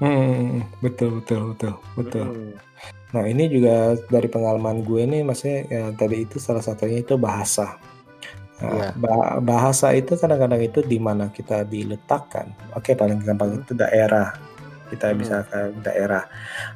[0.01, 2.27] Hmm, betul, betul, betul, betul.
[2.27, 2.72] Mm.
[3.13, 7.77] Nah ini juga dari pengalaman gue nih, maksudnya ya, tadi itu salah satunya itu bahasa.
[8.63, 12.47] Nah, ba- bahasa itu kadang-kadang itu di mana kita diletakkan.
[12.73, 13.61] Oke, paling gampang Hmm.
[13.61, 14.33] itu daerah.
[14.87, 15.19] Kita Hmm.
[15.19, 16.23] bisa ke daerah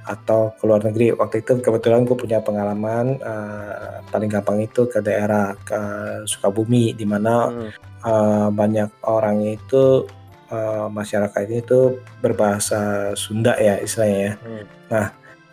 [0.03, 1.13] atau ke luar negeri.
[1.13, 5.79] Waktu itu kebetulan gue punya pengalaman eh, paling gampang itu ke daerah ke
[6.25, 7.69] Sukabumi, di mana Mm.
[8.03, 10.05] eh, banyak orang itu
[10.47, 14.65] eh, masyarakat itu berbahasa Sunda ya istilahnya ya Hmm.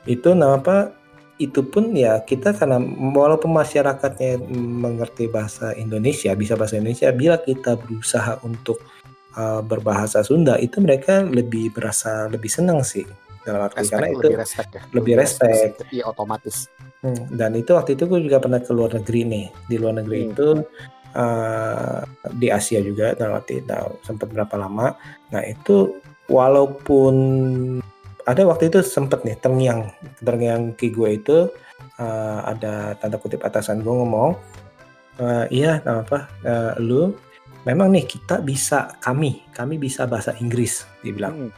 [0.05, 0.93] Itu kenapa
[1.43, 2.79] itu pun ya kita karena
[3.11, 8.79] walaupun masyarakatnya mengerti bahasa Indonesia bisa bahasa Indonesia bila kita berusaha untuk
[9.35, 13.03] uh, berbahasa Sunda itu mereka lebih berasa lebih senang sih
[13.45, 14.83] dalam arti respect karena itu lebih respect ya.
[14.97, 15.77] lebih respect.
[15.93, 16.57] iya otomatis.
[17.05, 19.47] Hmm, dan itu waktu itu gue juga pernah ke luar negeri nih.
[19.69, 20.31] Di luar negeri Hmm.
[20.33, 20.49] itu
[21.13, 22.01] uh,
[22.33, 24.97] di Asia juga dalam arti tahu sempat berapa lama.
[25.29, 26.01] Nah itu
[26.33, 27.15] walaupun
[28.25, 29.93] ada waktu itu sempet nih terngiang
[30.25, 31.39] terngiang ki gue itu
[32.01, 34.37] uh, ada tanda kutip atasan gue ngomong
[35.21, 37.13] uh, iya apa uh, lu
[37.69, 41.53] memang nih kita bisa kami kami bisa bahasa Inggris dia bilang hmm.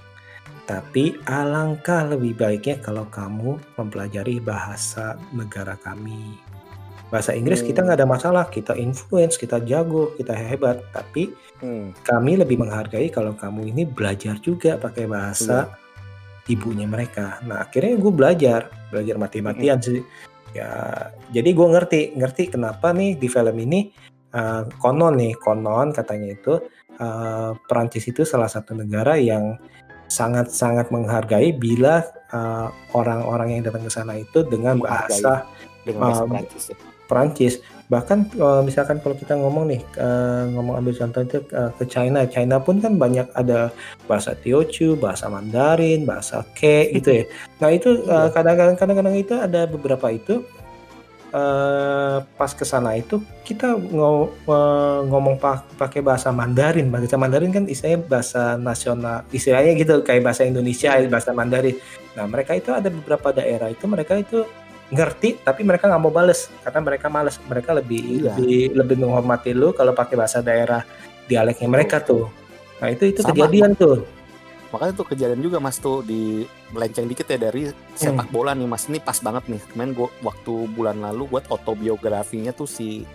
[0.67, 6.35] tapi alangkah lebih baiknya kalau kamu mempelajari bahasa negara kami
[7.07, 7.69] bahasa Inggris hmm.
[7.71, 11.31] kita nggak ada masalah kita influence kita jago kita hebat tapi
[11.63, 12.03] hmm.
[12.03, 15.86] kami lebih menghargai kalau kamu ini belajar juga pakai bahasa hmm.
[16.47, 17.43] Ibunya mereka.
[17.45, 20.01] Nah akhirnya gue belajar belajar mati-matian sih.
[20.55, 23.93] Ya jadi gue ngerti ngerti kenapa nih di film ini
[24.33, 26.63] uh, konon nih konon katanya itu
[27.03, 29.59] uh, Perancis itu salah satu negara yang
[30.07, 31.99] sangat-sangat menghargai bila
[32.31, 35.51] eh, orang-orang uh, yang datang ke sana itu dengan bahasa
[35.83, 36.65] dengan bahasa uh, Perancis.
[36.71, 36.77] Ya.
[37.11, 37.55] Perancis
[37.87, 42.27] bahkan uh, misalkan kalau kita ngomong nih uh, ngomong ambil contoh itu uh, ke China.
[42.27, 43.71] China pun kan banyak ada
[44.11, 47.25] bahasa Teochew bahasa Mandarin bahasa Ke gitu ya.
[47.63, 50.43] Nah itu uh, kadang-kadang kadang-kadang itu ada beberapa itu
[51.31, 53.95] uh, pas ke sana itu kita ng
[54.51, 55.39] uh, ngomong
[55.79, 56.91] pakai bahasa Mandarin.
[56.91, 61.79] Bahasa Mandarin kan istilahnya bahasa nasional istilahnya gitu kayak bahasa Indonesia bahasa Mandarin.
[62.19, 64.43] Nah mereka itu ada beberapa daerah itu mereka itu
[64.87, 67.37] ngerti tapi mereka nggak mau bales karena mereka males.
[67.43, 68.35] Mereka lebih iya.
[68.35, 70.83] lebih lebih menghormati lu kalau pakai bahasa daerah
[71.27, 72.31] dialeknya mereka tuh.
[72.79, 73.35] Nah itu itu Sama.
[73.35, 74.07] kejadian tuh.
[74.71, 76.43] Makanya tuh kejadian juga mas tuh di
[76.75, 78.35] melenceng dikit ya dari sepak hmm.
[78.35, 78.87] bola nih mas.
[78.87, 79.63] Ini pas banget nih.
[79.73, 83.07] Kemarin gua waktu bulan lalu buat autobiografinya tuh si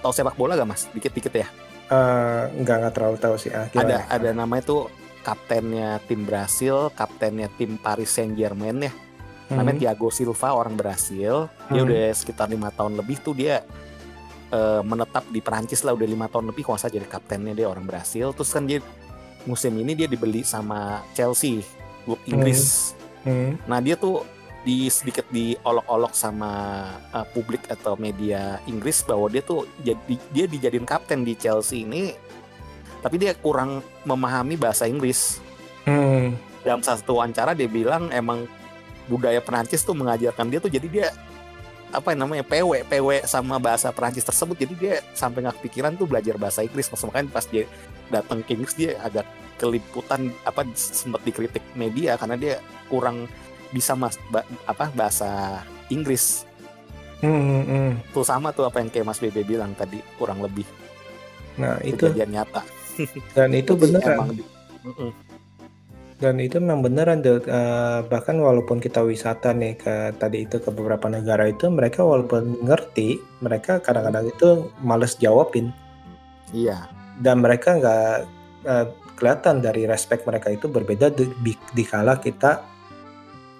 [0.00, 0.88] tau sepak bola gak mas?
[0.92, 1.48] Dikit-dikit ya?
[1.86, 4.90] Uh, nggak nggak terlalu tahu sih ah, ada ada namanya tuh
[5.22, 8.90] kaptennya tim Brasil kaptennya tim Paris Saint Germain ya
[9.48, 9.56] hmm.
[9.56, 11.86] namanya Thiago Silva orang Brasil dia hmm.
[11.86, 13.62] udah sekitar lima tahun lebih tuh dia
[14.54, 18.30] uh, menetap di Perancis lah udah lima tahun lebih kuasa jadi kaptennya dia orang Brasil
[18.34, 18.82] terus kan dia
[19.46, 21.62] musim ini dia dibeli sama Chelsea
[22.06, 23.30] klub Inggris hmm.
[23.30, 23.52] Hmm.
[23.66, 24.22] nah dia tuh
[24.66, 26.50] di sedikit diolok-olok sama
[27.14, 32.26] uh, publik atau media Inggris bahwa dia tuh jadi dia dijadiin kapten di Chelsea ini
[33.06, 35.38] tapi dia kurang memahami bahasa Inggris.
[35.86, 36.34] Hmm.
[36.66, 38.50] Dalam satu wawancara dia bilang emang
[39.06, 41.08] budaya Perancis tuh mengajarkan dia tuh jadi dia
[41.94, 44.58] apa yang namanya PW PW sama bahasa Perancis tersebut.
[44.58, 46.90] Jadi dia sampai nggak kepikiran tuh belajar bahasa Inggris.
[46.90, 47.64] Makanya pas dia
[48.10, 49.24] datang ke Inggris dia agak
[49.56, 52.54] keliputan apa sempat dikritik media karena dia
[52.92, 53.24] kurang
[53.72, 56.44] bisa mas ba, apa bahasa Inggris.
[57.24, 57.90] Hmm, hmm, hmm.
[58.12, 60.68] tuh sama tuh apa yang kayak Mas Bebe bilang tadi kurang lebih.
[61.56, 62.60] Nah itu kejadian nyata.
[63.32, 64.44] Dan itu benar emang di,
[66.16, 70.72] dan itu memang beneran deh, uh, bahkan walaupun kita wisata nih ke tadi itu ke
[70.72, 75.76] beberapa negara itu, mereka walaupun ngerti, mereka kadang-kadang itu males jawabin.
[76.56, 76.88] Iya.
[77.20, 78.16] Dan mereka nggak
[78.64, 78.86] uh,
[79.20, 82.64] kelihatan dari respect mereka itu berbeda di, di, kala kita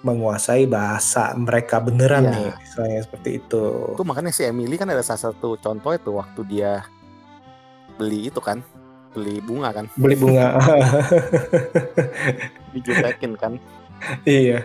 [0.01, 2.33] menguasai bahasa mereka beneran iya.
[2.33, 3.63] nih, misalnya seperti itu.
[3.93, 6.81] Itu makanya si Emily kan ada salah satu contoh itu waktu dia
[8.01, 8.65] beli itu kan
[9.17, 9.85] beli bunga kan?
[9.97, 10.61] Beli bunga.
[12.77, 13.57] Dijutekin kan?
[14.21, 14.61] Iya.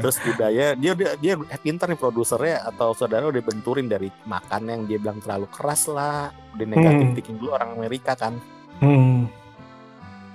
[0.00, 4.80] Terus budaya dia dia dia pintar nih produsernya atau saudara udah benturin dari makan yang
[4.84, 7.14] dia bilang terlalu keras lah udah negatif hmm.
[7.16, 8.36] thinking dulu orang Amerika kan.
[8.82, 9.30] Hmm.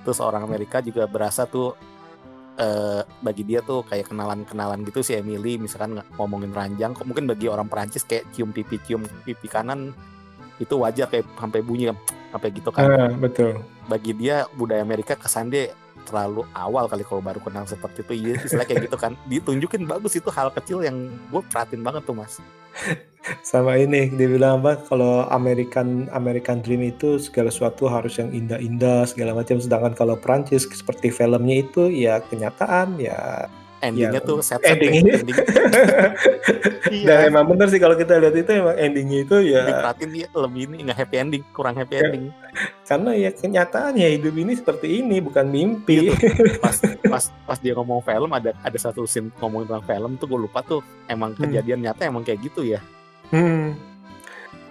[0.00, 1.76] terus orang Amerika juga berasa tuh
[2.56, 7.52] eh, bagi dia tuh kayak kenalan-kenalan gitu si Emily misalkan ngomongin ranjang kok mungkin bagi
[7.52, 9.92] orang Perancis kayak cium pipi cium pipi kanan
[10.60, 11.90] itu wajar kayak sampai bunyi
[12.30, 12.84] sampai gitu kan.
[12.86, 13.64] Uh, betul.
[13.90, 15.74] Bagi dia budaya Amerika kesan dia
[16.06, 18.12] terlalu awal kali kalau baru kenal seperti itu.
[18.28, 19.16] Iya istilah kayak gitu kan.
[19.26, 22.38] Ditunjukin bagus itu hal kecil yang gue perhatiin banget tuh mas.
[23.44, 29.04] Sama ini dia bilang apa kalau American American Dream itu segala sesuatu harus yang indah-indah
[29.10, 29.60] segala macam.
[29.60, 35.10] Sedangkan kalau Prancis seperti filmnya itu ya kenyataan ya endingnya ya, tuh set ending ini
[35.16, 35.36] ending.
[36.94, 37.06] iya.
[37.08, 40.62] dan emang bener sih kalau kita lihat itu emang endingnya itu ya perhatiin dia lebih
[40.68, 42.24] ini nggak happy ending kurang happy ya, ending
[42.84, 46.44] karena ya kenyataannya hidup ini seperti ini bukan mimpi gitu.
[46.64, 50.40] pas pas pas dia ngomong film ada ada satu scene ngomongin tentang film tuh gue
[50.44, 51.40] lupa tuh emang hmm.
[51.48, 51.86] kejadian hmm.
[51.88, 52.80] nyata emang kayak gitu ya
[53.32, 53.89] hmm.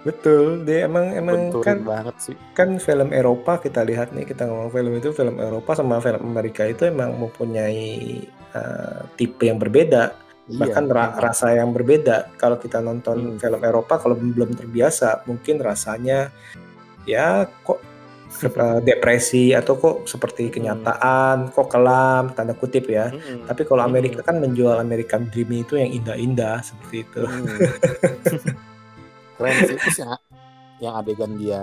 [0.00, 2.36] Betul, dia emang emang Benturin kan banget sih.
[2.56, 6.64] Kan film Eropa kita lihat nih, kita ngomong film itu film Eropa sama film Amerika
[6.64, 8.24] itu emang mempunyai
[8.56, 10.16] uh, tipe yang berbeda,
[10.48, 12.32] iya, bahkan ra rasa yang berbeda.
[12.40, 13.38] Kalau kita nonton hmm.
[13.44, 16.32] film Eropa kalau belum terbiasa, mungkin rasanya
[17.04, 17.84] ya kok
[18.48, 20.52] eh, depresi atau kok seperti hmm.
[20.56, 21.52] kenyataan, hmm.
[21.52, 23.12] kok kelam tanda kutip ya.
[23.12, 23.44] Hmm.
[23.44, 24.28] Tapi kalau Amerika hmm.
[24.32, 27.20] kan menjual American Dream itu yang indah-indah seperti itu.
[27.28, 28.64] Hmm.
[29.40, 30.12] keren sih terus yang
[30.78, 31.62] yang adegan dia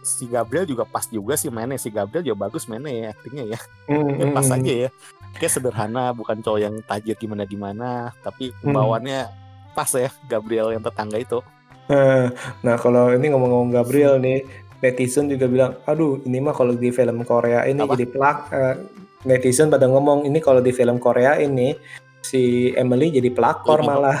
[0.00, 3.58] si Gabriel juga pas juga sih mainnya si Gabriel juga bagus mainnya ya aktingnya ya
[3.84, 4.88] Hmm, Ya, pas hmm, aja ya
[5.32, 7.88] kayak sederhana bukan cowok yang tajir gimana gimana
[8.20, 8.72] tapi Hmm.
[8.72, 9.28] bawaannya
[9.70, 11.38] pas ya Gabriel yang tetangga itu
[11.86, 12.30] Eh,
[12.62, 14.46] Nah, kalau ini ngomong-ngomong Gabriel nih,
[14.78, 17.92] netizen juga bilang, aduh, ini mah kalau di film Korea ini Apa?
[17.92, 18.38] jadi pelak.
[18.48, 18.74] eh,
[19.20, 21.74] netizen pada ngomong, ini kalau di film Korea ini
[22.22, 23.88] si Emily jadi pelakor Iya.
[23.90, 24.18] malah.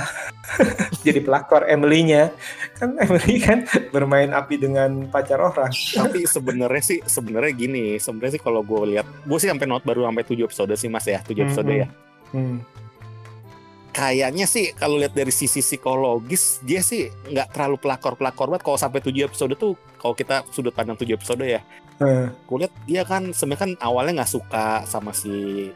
[1.06, 2.30] jadi pelakor Emily-nya.
[2.76, 5.68] Kan Emily kan bermain api dengan pacar orang.
[5.90, 10.04] tapi sebenarnya sih sebenarnya gini sebenarnya sih kalau gue lihat gue sih sampai not baru
[10.04, 11.76] sampai 7 episode sih mas ya 7 episode Mhm.
[11.76, 11.86] ya
[12.30, 12.56] Hmm.
[13.90, 18.78] kayaknya sih kalau lihat dari sisi psikologis dia sih nggak terlalu pelakor pelakor banget kalau
[18.78, 21.58] sampai 7 episode tuh kalau kita sudut pandang 7 episode ya
[22.00, 25.28] Eh, gue lihat dia kan sebenarnya kan awalnya nggak suka sama si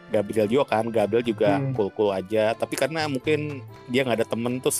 [0.08, 1.76] Gabriel juga kan Gabriel juga Hmm.
[1.76, 3.60] cool cool aja tapi karena mungkin
[3.92, 4.72] dia nggak ada temen tuh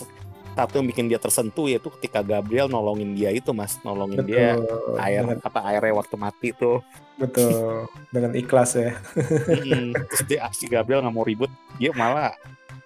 [0.56, 4.96] satu yang bikin dia tersentuh yaitu ketika Gabriel nolongin dia itu mas nolongin dia betul.
[4.96, 6.80] air Dengan, apa airnya waktu mati tuh
[7.20, 7.84] betul.
[8.08, 8.96] Dengan ikhlas ya.
[9.44, 9.92] Mm-mm.
[10.08, 12.32] terus dia si Gabriel nggak mau ribut dia malah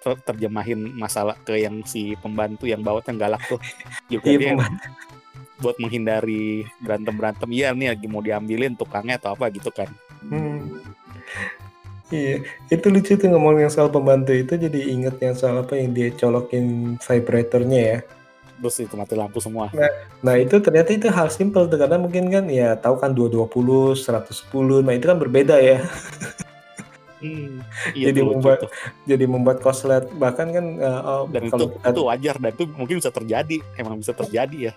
[0.03, 3.61] ter- terjemahin masalah ke yang si pembantu yang baut yang galak tuh
[4.11, 4.67] juga Iya, dia.
[5.59, 9.87] Buat menghindari berantem berantem iya nih lagi mau diambilin tukangnya atau apa gitu kan
[10.19, 10.83] Hmm.
[12.09, 15.93] Iya, itu lucu tuh ngomong yang soal pembantu itu jadi inget yang soal apa yang
[15.93, 17.99] dia colokin vibratornya ya.
[18.59, 19.71] terus itu mati lampu semua
[20.19, 24.83] Nah itu ternyata itu hal simple tuh karena mungkin kan ya tahu kan 220, 110,
[24.83, 25.79] nah itu kan berbeda ya.
[27.23, 27.63] Hmm,
[27.95, 28.71] iya Jadi membuat- tuh.
[29.07, 32.65] Jadi membuat koslet bahkan kan eh, oh, dan itu kalau kita itu wajar dan itu
[32.67, 34.73] mungkin bisa terjadi emang bisa terjadi ya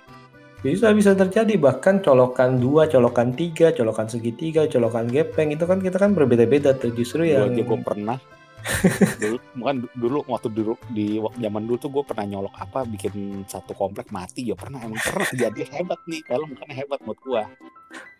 [0.62, 5.98] bisa bisa terjadi bahkan colokan dua, colokan tiga, colokan segitiga, colokan gepeng itu kan kita
[5.98, 8.18] kan berbeda-beda tuh justru yang gue pernah.
[9.18, 13.42] Dulu bukan du- dulu waktu dulu di zaman dulu tuh gue pernah nyolok apa bikin
[13.42, 17.42] satu komplek mati ya pernah emang pernah kejadian hebat nih kalau makanya hebat buat gue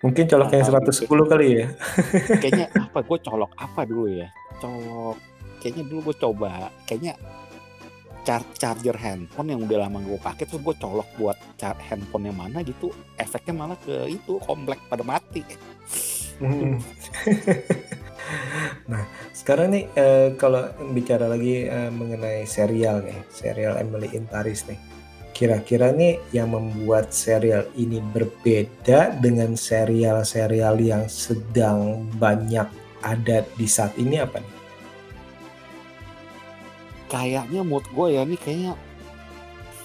[0.03, 1.67] mungkin coloknya Nah, 110 kali ya.
[2.43, 4.29] kayaknya apa gue colok apa dulu ya?
[4.59, 5.17] Colok
[5.63, 7.15] kayaknya dulu gue coba kayaknya
[8.23, 12.39] char charger handphone yang udah lama gue pakai terus gue colok buat char handphone yang
[12.39, 15.43] mana gitu efeknya malah ke itu komplek pada mati
[16.43, 16.83] Hmm.
[18.91, 24.67] nah, sekarang nih eh, kalau bicara lagi eh, mengenai serial nih, serial Emily in Paris
[24.67, 24.79] nih.
[25.33, 32.69] Kira-kira nih yang membuat serial ini berbeda dengan serial-serial yang sedang banyak
[33.01, 34.62] ada di saat ini apa nih?
[37.13, 38.73] Kayaknya mood gue ya nih kayaknya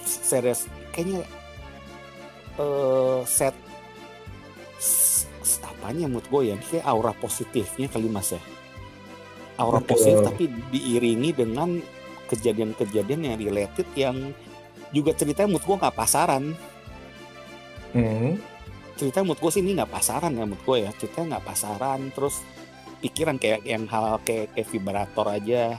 [0.08, 0.64] series
[0.96, 1.28] kayaknya
[2.56, 3.52] eh set
[5.78, 6.54] apanya mood gue ya?
[6.58, 8.42] Ini kayak aura positifnya kali mas ya.
[9.56, 9.94] Aura Betul.
[9.94, 11.78] positif tapi diiringi dengan
[12.28, 14.16] kejadian-kejadian yang related yang
[14.90, 16.52] juga ceritanya mood gue nggak pasaran.
[17.88, 18.36] Hmm.
[18.98, 20.90] cerita mood gue sih ini nggak pasaran ya mood gue ya.
[20.98, 22.42] Ceritanya nggak pasaran terus
[22.98, 25.78] pikiran kayak yang hal kayak kayak vibrator aja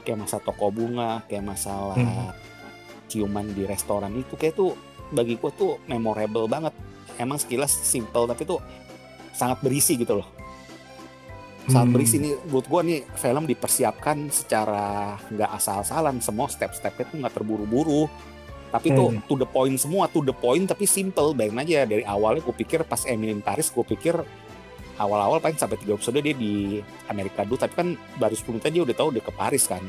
[0.00, 2.32] kayak masa toko bunga kayak masalah Hmm.
[3.06, 4.72] ciuman di restoran itu kayak tuh
[5.10, 6.70] bagi gue tuh memorable banget
[7.16, 8.62] emang sekilas simple tapi tuh
[9.30, 10.28] sangat berisi gitu loh
[11.66, 11.94] sangat Hmm.
[11.94, 18.06] berisi nih menurut gue nih film dipersiapkan secara nggak asal-asalan semua step-stepnya tuh nggak terburu-buru
[18.70, 19.22] tapi tuh Hmm.
[19.26, 22.86] to the point semua to the point tapi simple bayangin aja dari awalnya gue pikir
[22.86, 24.22] pas Emily in Paris gue pikir
[25.00, 27.88] awal-awal paling sampai tiga episode dia di Amerika dulu tapi kan
[28.20, 29.82] baru 10 menit dia udah tahu dia ke Paris kan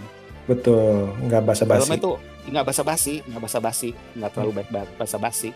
[0.50, 1.80] Betul, nggak basa-basi.
[1.86, 2.16] filmnya tuh
[2.50, 5.52] nggak basa-basi nggak basa-basi nggak terlalu baik basa-basi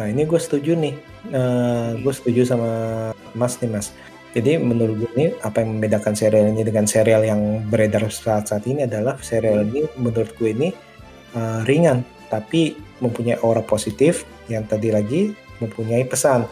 [0.00, 0.94] Nah ini gue setuju nih,
[1.28, 2.70] Eh gue setuju sama
[3.36, 3.92] Mas nih Mas.
[4.32, 8.64] Jadi menurut gue ini apa yang membedakan serial ini dengan serial yang beredar saat saat
[8.64, 10.68] ini adalah serial ini menurut gue ini
[11.36, 12.00] eh, ringan
[12.32, 16.48] tapi mempunyai aura positif yang tadi lagi mempunyai pesan.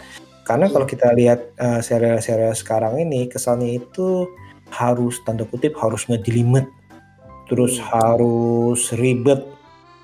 [0.48, 4.24] Karena kalau kita lihat eh, serial-serial sekarang ini kesannya itu
[4.72, 6.64] harus tanda kutip harus ngejelimet,
[7.46, 7.88] terus Hmm.
[7.92, 9.44] harus ribet,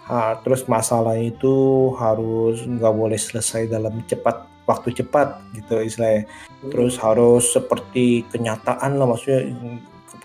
[0.04, 1.48] Ah, terus masalah itu
[1.96, 6.28] harus nggak boleh selesai dalam cepat waktu cepat gitu istilahnya.
[6.60, 9.48] Terus harus seperti kenyataan lah maksudnya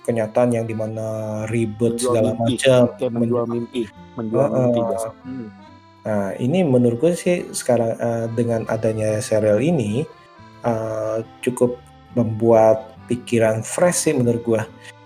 [0.03, 1.07] kenyataan yang di mana
[1.47, 2.59] ribet Menjual segala mimpi.
[2.59, 2.81] macam.
[3.07, 3.81] menjual mimpi
[4.17, 5.47] menjual mimpi biasa Hmm.
[5.99, 10.03] Nah ini menurut gue sih sekarang eh, dengan adanya serial ini
[10.61, 11.75] eh, cukup
[12.13, 14.61] membuat pikiran fresh sih menurut gue.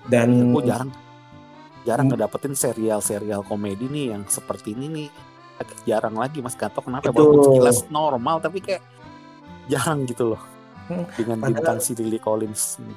[0.06, 0.91] Dan gue jarang
[1.84, 2.16] jarang Hmm.
[2.16, 5.08] ngedapetin serial-serial komedi nih yang seperti ini nih
[5.54, 7.28] agak jarang lagi mas Gato kenapa Betul.
[7.28, 8.84] walaupun sekilas normal tapi kayak
[9.68, 10.41] jarang gitu loh
[10.84, 12.96] Hmm, dengan padahal- bintang si Lily Collins Hmm.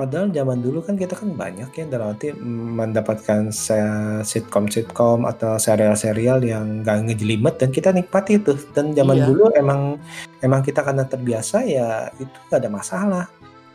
[0.00, 3.52] Padahal zaman dulu kan kita kan banyak ya dalam arti mendapatkan
[4.24, 8.56] sitkom-sitkom atau serial-serial yang gak ngejelimet dan kita nikmati itu.
[8.72, 9.28] Dan zaman Iya.
[9.28, 10.00] dulu emang
[10.40, 13.24] emang kita karena terbiasa ya itu gak ada masalah.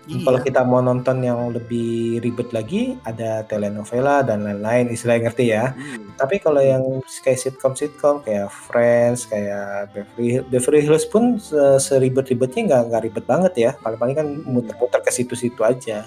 [0.06, 0.22] Iya.
[0.22, 5.74] Kalau kita mau nonton yang lebih ribet lagi, ada telenovela dan lain-lain, istilahnya ngerti ya.
[5.74, 6.14] Hmm.
[6.14, 12.82] Tapi kalau yang kayak sitkom-sitkom, kayak Friends, kayak Beverly, Beverly Hills pun se- seribet-ribetnya nggak
[12.88, 13.72] nggak ribet banget ya.
[13.76, 16.06] Paling-paling kan muter-muter ke situ-situ aja.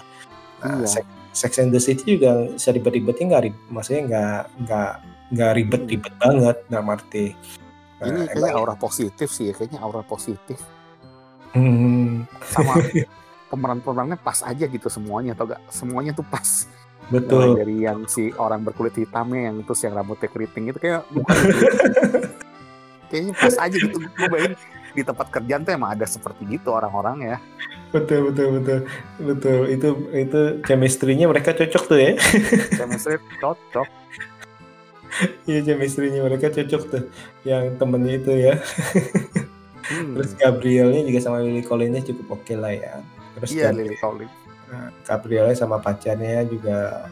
[0.63, 0.87] Nah, Iya.
[0.87, 4.91] Sex, Sex and the City juga seribet-ribetnya nggak ribet, maksudnya nggak nggak
[5.29, 7.25] nggak ribet-ribet banget, nggak arti.
[7.99, 8.07] Hmm.
[8.07, 10.55] Ini Nah, kayaknya aura positif sih ya, kayaknya aura positif.
[11.51, 12.79] Hmm, Sama
[13.49, 15.61] pemeran-pemerannya pas aja gitu semuanya atau gak?
[15.73, 16.69] Semuanya tuh pas.
[17.09, 17.47] Mulai betul.
[17.57, 21.33] dari yang si orang berkulit hitamnya yang terus yang rambutnya keriting itu kayak bukan
[23.09, 24.53] kayaknya pas aja gitu gue bayangin
[24.93, 27.37] di tempat kerjaan tuh emang ada seperti gitu orang-orang ya
[27.89, 28.79] Betul betul betul
[29.17, 32.13] betul itu itu chemistry-nya mereka cocok tuh ya.
[32.77, 33.89] chemistry cocok
[35.49, 37.03] Iya chemistry-nya mereka cocok tuh.
[37.43, 38.53] Yang temennya itu ya.
[39.89, 40.13] Hmm.
[40.13, 43.01] Terus Gabrielnya juga sama Lily Collins cukup oke lah ya.
[43.35, 44.33] Terus iya Lily Collins
[44.67, 47.09] Nah, Gabrielnya sama pacarnya juga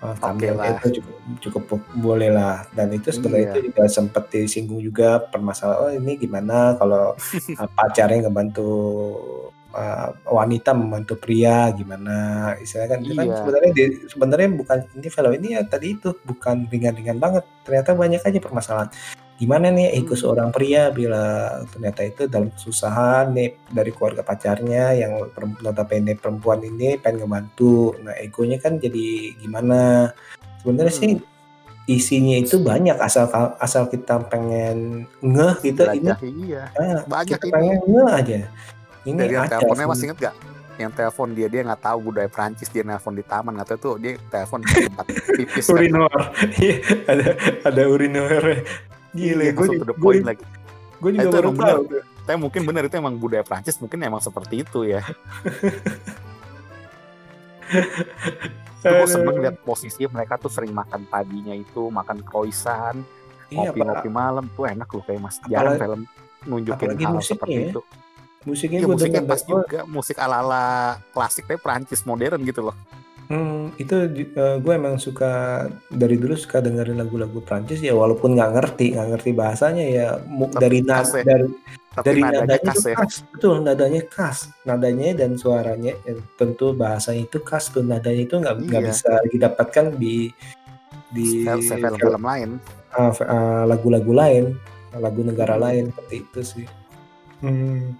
[0.00, 0.80] uh, tampilnya lah.
[0.80, 3.52] itu cukup cukup boleh lah dan itu sebenarnya Iya.
[3.52, 7.12] itu juga sempat disinggung juga permasalahan oh ini gimana kalau
[7.52, 8.68] uh, pacarnya ngebantu
[9.72, 12.16] uh, wanita membantu pria gimana
[12.56, 13.36] istilahnya kan kan Iya.
[13.36, 18.20] sebenarnya di- sebenarnya bukan ini film ini ya tadi itu bukan ringan-ringan banget ternyata banyak
[18.20, 18.88] aja permasalahan
[19.36, 20.20] gimana nih ego Hmm.
[20.20, 20.88] seorang pria?
[20.88, 21.22] Bila
[21.68, 25.12] ternyata itu dalam kesusahan nih dari keluarga pacarnya yang
[25.60, 27.96] notabene perempuan ini pengen ngebantu.
[28.00, 30.12] Nah egonya kan jadi gimana?
[30.60, 31.00] Sebenarnya Hmm.
[31.00, 31.12] sih
[31.86, 37.46] isinya itu banyak asal asal kita pengen ngeh gitu ini Jelajah, iya ah, banyak kita
[37.46, 37.52] ini.
[37.54, 38.38] pengen ngeh aja.
[39.06, 39.90] Ini dari yang teleponnya sih.
[39.94, 40.36] masih inget gak
[40.76, 43.94] yang telepon dia dia nggak tahu budaya Prancis dia nelpon di taman nggak tahu tuh
[43.96, 46.22] dia telepon di tempat pipis urinoir.
[46.60, 46.74] Iya,
[47.06, 47.28] ada
[47.64, 48.44] ada urinoir
[49.14, 50.44] gila Iya, gue the point lagi
[50.96, 51.82] gue juga Itu baru tahu
[52.26, 55.02] tapi mungkin benar itu emang budaya Prancis mungkin emang seperti itu ya
[58.86, 63.02] gue seneng lihat posisi mereka tuh sering makan paginya itu, makan croissant,
[63.46, 65.38] Iya, ngopi-ngopi malam tuh enak loh kayak mas.
[65.46, 66.00] Jarang Apalagi- film
[66.46, 67.70] nunjukin hal seperti ya.
[67.74, 67.82] itu.
[68.46, 72.76] musiknya gue musiknya pas juga, musik ala-ala klasik tapi Prancis modern gitu loh.
[73.26, 73.94] Hmm, itu
[74.56, 75.32] gue emang suka
[75.88, 80.46] dari dulu suka dengerin lagu-lagu Prancis ya walaupun nggak ngerti nggak ngerti bahasanya ya mu-
[80.46, 81.24] Tapi dari na- khas ya.
[81.24, 81.46] dari
[81.90, 82.94] Tapi dari nadanya nadanya khas ya.
[82.94, 88.34] khas betul nadanya khas nadanya dan suaranya eh, tentu bahasanya itu khas tuh nadanya itu
[88.36, 88.88] nggak nggak Iya.
[88.88, 90.30] bisa didapatkan di
[91.08, 92.50] di Film- Film-film lain.
[92.92, 94.54] ah, ah, lagu-lagu lain
[94.92, 95.62] lagu negara Hmm.
[95.62, 96.66] lain seperti itu sih
[97.38, 97.90] hmm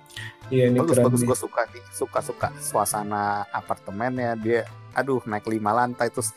[0.49, 1.27] iya ini Bagus keren bagus nih.
[1.27, 4.63] gue suka nih, suka suka suasana apartemennya dia.
[4.97, 6.33] Aduh naik lima lantai terus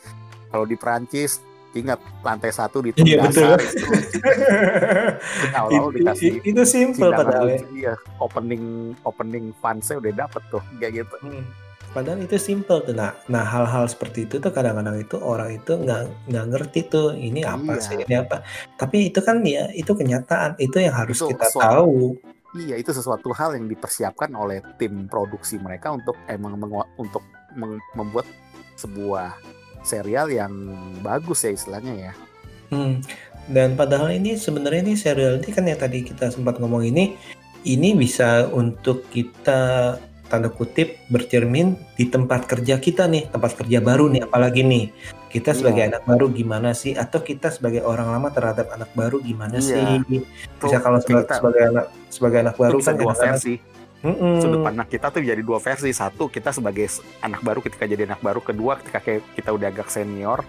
[0.46, 1.40] kalau di Prancis
[1.70, 3.46] ingat lantai satu di Iya, betul.
[3.46, 3.86] dasar itu
[5.56, 7.60] awal-awal dikasih itu, simple padahal ya.
[7.70, 8.64] iya, opening
[9.04, 11.16] opening fansnya udah dapet tuh kayak gitu.
[11.22, 11.46] Hmm.
[11.90, 12.90] Padahal itu simple tuh.
[12.90, 17.42] Nah, nah hal-hal seperti itu tuh kadang-kadang itu orang itu nggak nggak ngerti tuh ini
[17.42, 17.82] apa Iya.
[17.82, 18.36] sih ini apa.
[18.74, 21.98] Tapi itu kan ya itu kenyataan itu yang harus Itu kita suatu- tahu.
[22.52, 27.22] Iya itu sesuatu hal yang dipersiapkan oleh tim produksi mereka untuk emang mengu- untuk
[27.54, 28.26] meng- membuat
[28.80, 29.36] sebuah
[29.84, 30.52] serial yang
[31.04, 32.12] bagus ya istilahnya ya.
[32.72, 33.04] Hmm.
[33.50, 37.18] Dan padahal ini sebenarnya ini serial ini kan yang tadi kita sempat ngomong ini
[37.66, 39.96] ini bisa untuk kita
[40.30, 44.94] tanda kutip bercermin di tempat kerja kita nih tempat kerja baru nih apalagi nih
[45.26, 45.90] kita sebagai Iya.
[45.90, 49.98] anak baru gimana sih atau kita sebagai orang lama terhadap anak baru gimana Iya.
[50.06, 50.22] sih
[50.62, 53.54] bisa kalau sebagai, sebagai anak sebagai anak baru kan dua versi.
[54.00, 54.40] Mm-mm.
[54.40, 55.92] Sudut pandang kita tuh jadi dua versi.
[55.92, 56.88] Satu kita sebagai
[57.20, 58.40] anak baru ketika jadi anak baru.
[58.40, 59.00] Kedua ketika
[59.36, 60.40] kita udah agak senior,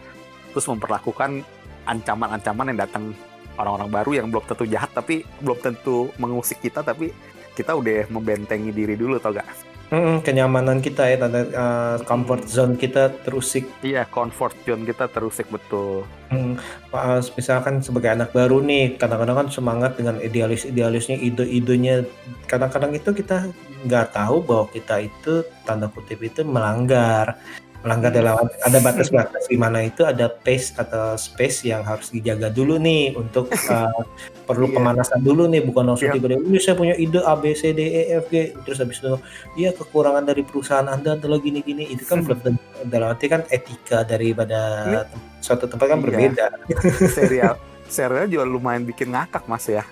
[0.56, 1.44] terus memperlakukan
[1.84, 3.04] ancaman-ancaman yang datang
[3.60, 7.12] orang-orang baru yang belum tentu jahat tapi belum tentu mengusik kita tapi
[7.52, 9.46] kita udah membentengi diri dulu tau gak?
[9.92, 15.52] Mm-mm, kenyamanan kita ya tanda uh, comfort zone kita terusik Iya, comfort zone kita terusik
[15.52, 16.08] betul.
[16.88, 22.08] Pas misalkan sebagai anak baru nih, kadang-kadang kan semangat dengan idealis-idealisnya, ide-idenya.
[22.48, 23.52] Kadang-kadang itu kita
[23.84, 27.36] nggak tahu bahwa kita itu tanda kutip itu melanggar,
[27.82, 32.78] melanggar dalam ada batas-batas di mana itu ada pace atau space yang harus dijaga dulu
[32.78, 33.90] nih untuk uh,
[34.48, 34.76] perlu Iya.
[34.78, 36.16] pemanasan dulu nih, bukan langsung Iya.
[36.16, 39.18] tiba-tiba "Ini saya punya ide A B C D E F G terus habis itu
[39.56, 44.04] iya kekurangan dari perusahaan anda adalah gini-gini itu kan belum tentu- dalam arti kan etika
[44.04, 44.60] daripada
[45.40, 46.06] suatu tempat kan Iya.
[46.06, 46.46] berbeda.
[47.18, 47.56] Serial
[47.88, 49.84] serial juga lumayan bikin ngakak mas ya.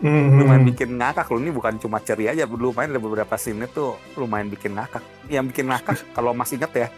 [0.00, 0.34] Hmm.
[0.34, 4.48] lumayan bikin ngakak loh ini bukan cuma ceria aja lumayan ada beberapa scene tuh lumayan
[4.48, 6.88] bikin ngakak yang bikin ngakak kalau mas inget ya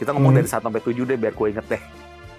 [0.00, 0.40] Kita ngomong Hmm.
[0.40, 1.82] dari 1 sampai 7 deh biar gue inget deh.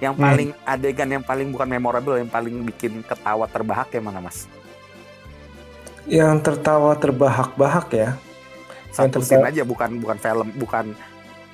[0.02, 0.24] Yang Hmm.
[0.26, 4.50] paling adegan yang paling bukan memorable, yang paling bikin ketawa terbahak yang mana mas?
[6.10, 8.10] Yang tertawa terbahak-bahak ya.
[8.90, 10.86] Satu tertawa- scene aja, bukan bukan film, bukan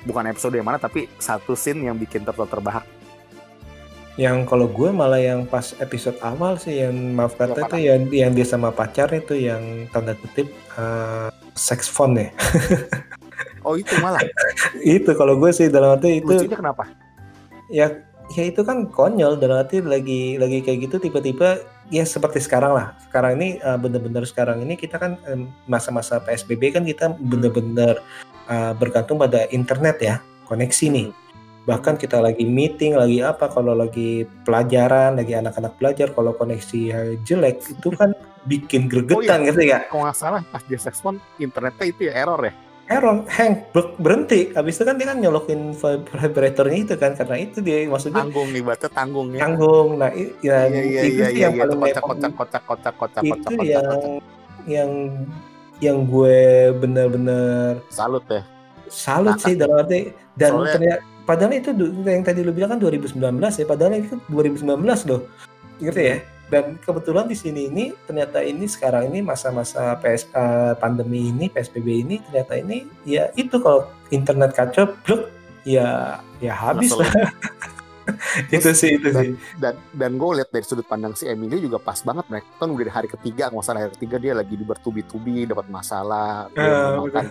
[0.02, 2.88] bukan episode yang mana, tapi satu scene yang bikin tertawa terbahak.
[4.16, 8.00] Yang kalau gue malah yang pas episode awal sih yang maaf kata Yang itu yang
[8.10, 12.30] yang dia sama pacar itu yang tanda kutip eh, sex phone ya.
[13.68, 14.24] Oh itu malah.
[14.96, 16.88] itu kalau gue sih dalam arti itu Lucunya kenapa?
[17.68, 18.00] ya
[18.32, 21.60] ya itu kan konyol dalam arti lagi lagi kayak gitu tiba-tiba
[21.92, 25.16] ya seperti sekarang lah sekarang ini eh, bener-bener sekarang ini kita kan
[25.68, 28.00] masa-masa PSBB kan kita bener-bener
[28.48, 30.16] eh, bergantung pada internet ya
[30.48, 31.08] koneksi nih
[31.68, 36.80] bahkan kita lagi meeting lagi apa kalau lagi pelajaran lagi anak-anak belajar kalau koneksi
[37.28, 38.16] jelek itu kan
[38.48, 42.40] bikin gregetan gitu ya Kalau nggak salah pas dia sex phone, internetnya itu ya error
[42.40, 42.56] ya.
[42.88, 47.60] Hang ber- berhenti habis itu kan dia kan nyolokin vib- vibratornya itu kan karena itu
[47.60, 49.40] dia maksudnya Tanggung nih, bata tanggung ya.
[49.40, 51.62] tanggung nah ya Iya iya itu iya sih iya yang iya.
[51.62, 52.08] paling Kocak repot.
[52.08, 53.68] kocak kocak kocak kocak itu kocak kocak.
[53.68, 54.22] yang kocak.
[54.66, 54.90] yang
[55.78, 56.40] yang gue
[56.74, 58.42] bener-bener Salut ya.
[58.88, 59.98] salut Nah, sih dalam arti
[60.34, 61.70] dan soalnya- ternyata padahal itu
[62.02, 63.20] yang tadi lu bilang kan 2019
[63.52, 64.64] ya padahal itu 2019
[65.04, 65.28] loh
[65.78, 66.16] gitu ya
[66.48, 71.86] dan kebetulan di sini ini ternyata ini sekarang ini masa-masa PS eh, pandemi ini PSBB
[72.08, 75.28] ini ternyata ini ya itu kalau internet kacau blok
[75.68, 77.08] ya ya habis lah.
[78.48, 79.36] Itu sih itu sih.
[79.60, 82.88] dan dan gue lihat dari sudut pandang si Emily juga pas banget mereka kan udah
[82.88, 87.04] hari ketiga nggak salah hari ketiga dia lagi di bertubi-tubi dapat masalah dia Ah, mau
[87.04, 87.26] makan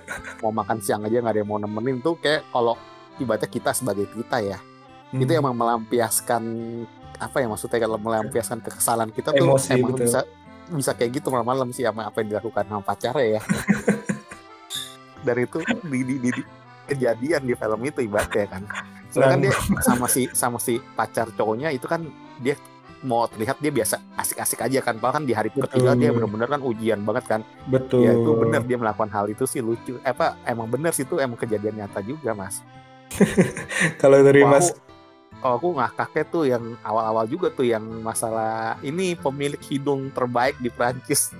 [0.46, 2.78] mau makan siang aja nggak ada yang mau nemenin tuh kayak kalau
[3.18, 4.62] ibaratnya kita sebagai kita ya.
[5.08, 5.24] Hmm.
[5.24, 6.44] itu emang melampiaskan
[7.18, 10.06] apa ya maksudnya kalau melampiaskan kekesalan kita tuh Emosi, emang betul.
[10.06, 10.20] bisa
[10.68, 13.42] bisa kayak gitu malam-malam sih sama apa yang dilakukan sama pacarnya ya.
[15.26, 16.48] Dari itu di, di, di- di-
[16.88, 18.64] kejadian di film itu ibaratnya kan.
[19.12, 19.54] Soalnya kan dia
[19.84, 22.06] sama si sama si pacar cowoknya itu kan
[22.40, 22.56] dia
[23.06, 24.96] mau terlihat dia biasa asik-asik aja kan.
[25.02, 26.00] Bahkan di hari ketiga Betul.
[26.00, 27.42] dia benar-benar kan ujian banget kan.
[27.68, 28.08] Betul.
[28.08, 30.00] Ya itu benar dia melakukan hal itu sih lucu.
[30.06, 32.62] Eh, apa emang benar sih itu emang kejadian nyata juga mas.
[34.02, 34.76] Kalau dari Wah, mas
[35.56, 40.60] aku, oh, aku ngakaknya tuh yang awal-awal juga tuh yang masalah ini pemilik hidung terbaik
[40.60, 41.32] di Prancis.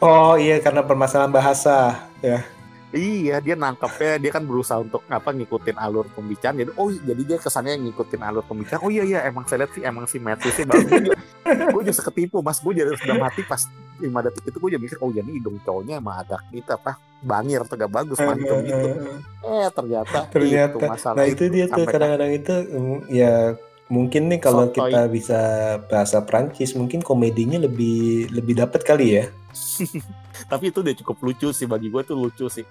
[0.00, 2.44] oh iya karena permasalahan bahasa ya
[2.88, 6.56] Iya, dia nangkepnya dia kan berusaha untuk apa ngikutin alur pembicaraan.
[6.56, 8.80] Jadi oh jadi dia kesannya ngikutin alur pembicaraan.
[8.80, 11.12] Oh iya iya emang saya lihat sih emang si Matthew sih bagus.
[11.48, 12.64] Gue juga, seketipu mas.
[12.64, 13.60] Gue jadi sudah mati pas
[13.98, 17.66] lima detik itu gue jadi mikir oh jadi hidung cowoknya emang agak gitu apa bangir
[17.66, 18.88] atau gak bagus mancung gitu.
[19.42, 23.58] Eh ternyata, ternyata itu masalah nah itu dia tuh kadang-kadang itu mm, ya
[23.90, 24.92] mungkin nih kalau Sotoy.
[24.92, 25.40] kita bisa
[25.90, 29.24] bahasa Prancis mungkin komedinya lebih lebih dapat kali ya
[30.48, 32.64] Tapi itu udah cukup lucu sih bagi gue tuh lucu sih.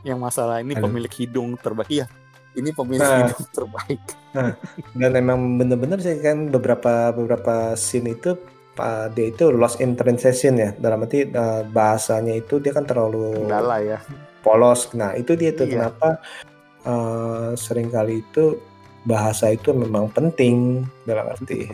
[0.00, 0.88] Yang masalah ini Aduh.
[0.88, 2.06] pemilik hidung terbaik ya.
[2.54, 3.28] Ini pemilik Nah.
[3.28, 4.00] hidung terbaik.
[4.92, 8.36] dan emang bener-bener sih kan beberapa beberapa scene itu
[8.70, 13.42] Pak dia itu lost in translation ya dalam arti eh, bahasanya itu dia kan terlalu
[13.42, 13.98] Kendala ya.
[14.38, 15.72] polos nah itu dia tuh Iya.
[15.90, 16.20] kenapa
[16.84, 18.60] eh, sering kali itu
[19.02, 21.66] bahasa itu memang penting dalam arti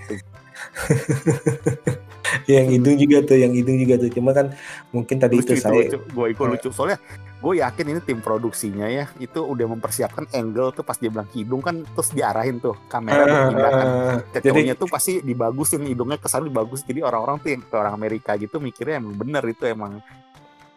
[2.51, 4.11] yang hidung juga tuh yang hidung juga tuh.
[4.13, 4.53] Cuma kan
[4.91, 5.99] mungkin tadi lucu itu itu saya lucu.
[6.13, 6.69] Gue ikut lucu.
[6.75, 6.99] Soalnya
[7.45, 11.61] gue yakin ini tim produksinya ya itu udah mempersiapkan angle tuh pas dia bilang hidung
[11.61, 13.87] kan terus diarahin tuh kamera berpindah kan.
[13.87, 16.81] Ah, Ke jadi cowoknya tuh pasti dibagusin hidungnya kesan dibagus.
[16.85, 20.01] Jadi orang-orang tuh yang ke orang Amerika gitu mikirnya emang bener itu emang.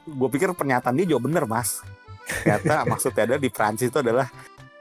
[0.08, 1.84] Gue pikir pernyataan dia juga bener mas.
[2.44, 4.28] Ternyata maksudnya ada di Prancis itu adalah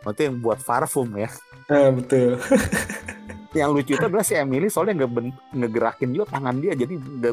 [0.07, 1.31] waktu yang buat parfum ya.
[1.67, 2.39] Ah, betul
[3.57, 5.11] yang lucu itu adalah si Emily soalnya nggak
[5.57, 6.77] ngegerakin juga tangan dia.
[6.77, 7.33] Jadi nggak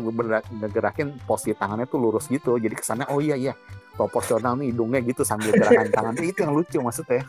[0.64, 2.56] ngegerakin posisi tangannya tuh lurus gitu.
[2.56, 3.54] Jadi kesannya oh iya iya
[3.94, 6.14] proporsional nih hidungnya gitu sambil gerakan tangan.
[6.18, 7.28] Itu yang lucu maksudnya.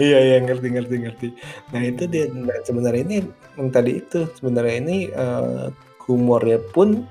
[0.00, 1.28] Iya iya ngerti ngerti ngerti.
[1.74, 2.24] Nah itu dia.
[2.32, 3.18] Nah, sebenarnya ini
[3.58, 5.66] yang tadi itu sebenarnya ini eh,
[6.08, 7.04] humornya pun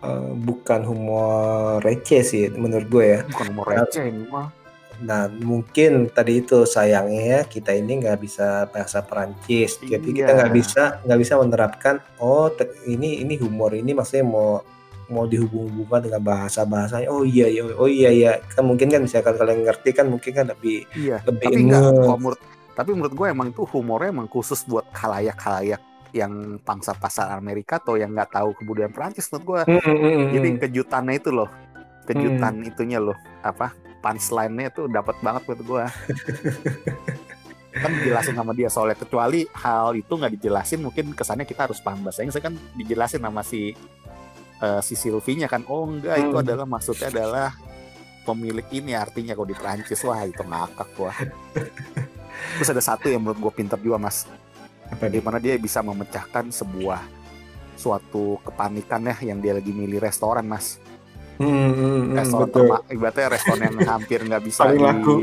[0.00, 3.20] eh, bukan humor receh sih menurut gue ya.
[3.28, 4.65] Bukan umur receh ini mah
[4.96, 10.36] Nah, mungkin tadi itu sayangnya ya, kita ini nggak bisa bahasa Perancis, jadi kita Iya.
[10.40, 14.64] nggak bisa nggak bisa menerapkan oh te- ini ini humor ini maksudnya mau
[15.06, 17.06] mau dihubung-hubungkan dengan bahasa bahasanya.
[17.08, 20.48] Oh iya iya oh iya iya kan mungkin kan misalkan kalian ngerti kan mungkin kan
[20.48, 21.82] lebih iya lebih tapi enggak
[22.18, 22.40] menurut
[22.74, 25.78] tapi menurut gue emang itu humornya emang khusus buat halayak-halayak
[26.10, 30.10] yang pangsa pasar Amerika atau yang nggak tahu kebudayaan Prancis menurut gue Mm, mm, mm,
[30.10, 30.26] mm.
[30.34, 31.48] jadi kejutannya itu loh
[32.02, 33.70] kejutan itunya loh apa
[34.06, 35.84] punchline-nya tuh dapat banget buat gue
[37.82, 42.06] kan dijelasin sama dia soalnya kecuali hal itu nggak dijelasin mungkin kesannya kita harus paham
[42.06, 43.74] bahasa Inggris kan dijelasin sama si
[44.62, 46.44] eh, si Sylvie-nya kan oh enggak itu Hmm.
[46.46, 47.50] adalah maksudnya adalah
[48.22, 51.12] pemilik ini artinya kalau di Prancis wah itu ngakak gua
[52.56, 54.24] terus ada satu yang menurut gue pinter juga mas
[54.86, 55.22] Apa di dia?
[55.22, 57.02] mana dia bisa memecahkan sebuah
[57.76, 60.80] suatu kepanikan ya yang dia lagi milih restoran mas
[61.36, 62.64] Hmm, hmm, hmm, betul.
[62.88, 65.14] ibaratnya restoran yang hampir nggak bisa Paling di- laku.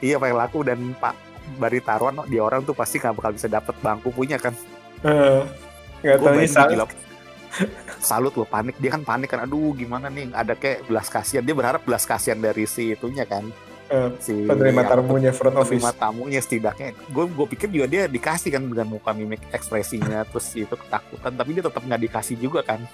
[0.00, 1.14] iya paling laku dan pak
[1.56, 4.56] bari taruhan dia orang tuh pasti nggak bakal bisa dapet bangku punya kan.
[5.04, 5.40] Eh,
[6.00, 6.86] nggak gue tahu gila
[7.98, 8.76] salut lo panik.
[8.78, 10.30] Dia kan panik kan aduh gimana nih?
[10.30, 11.42] Ada kayak belas kasihan.
[11.42, 13.48] Dia berharap belas kasihan dari si itunya kan.
[13.88, 15.80] Eh, si penerima tamunya front office.
[15.80, 16.92] penerima tamunya setidaknya.
[17.08, 21.32] Gue gue pikir juga dia dikasih kan dengan muka mimik ekspresinya terus itu ketakutan.
[21.34, 22.84] Tapi dia tetap nggak dikasih juga kan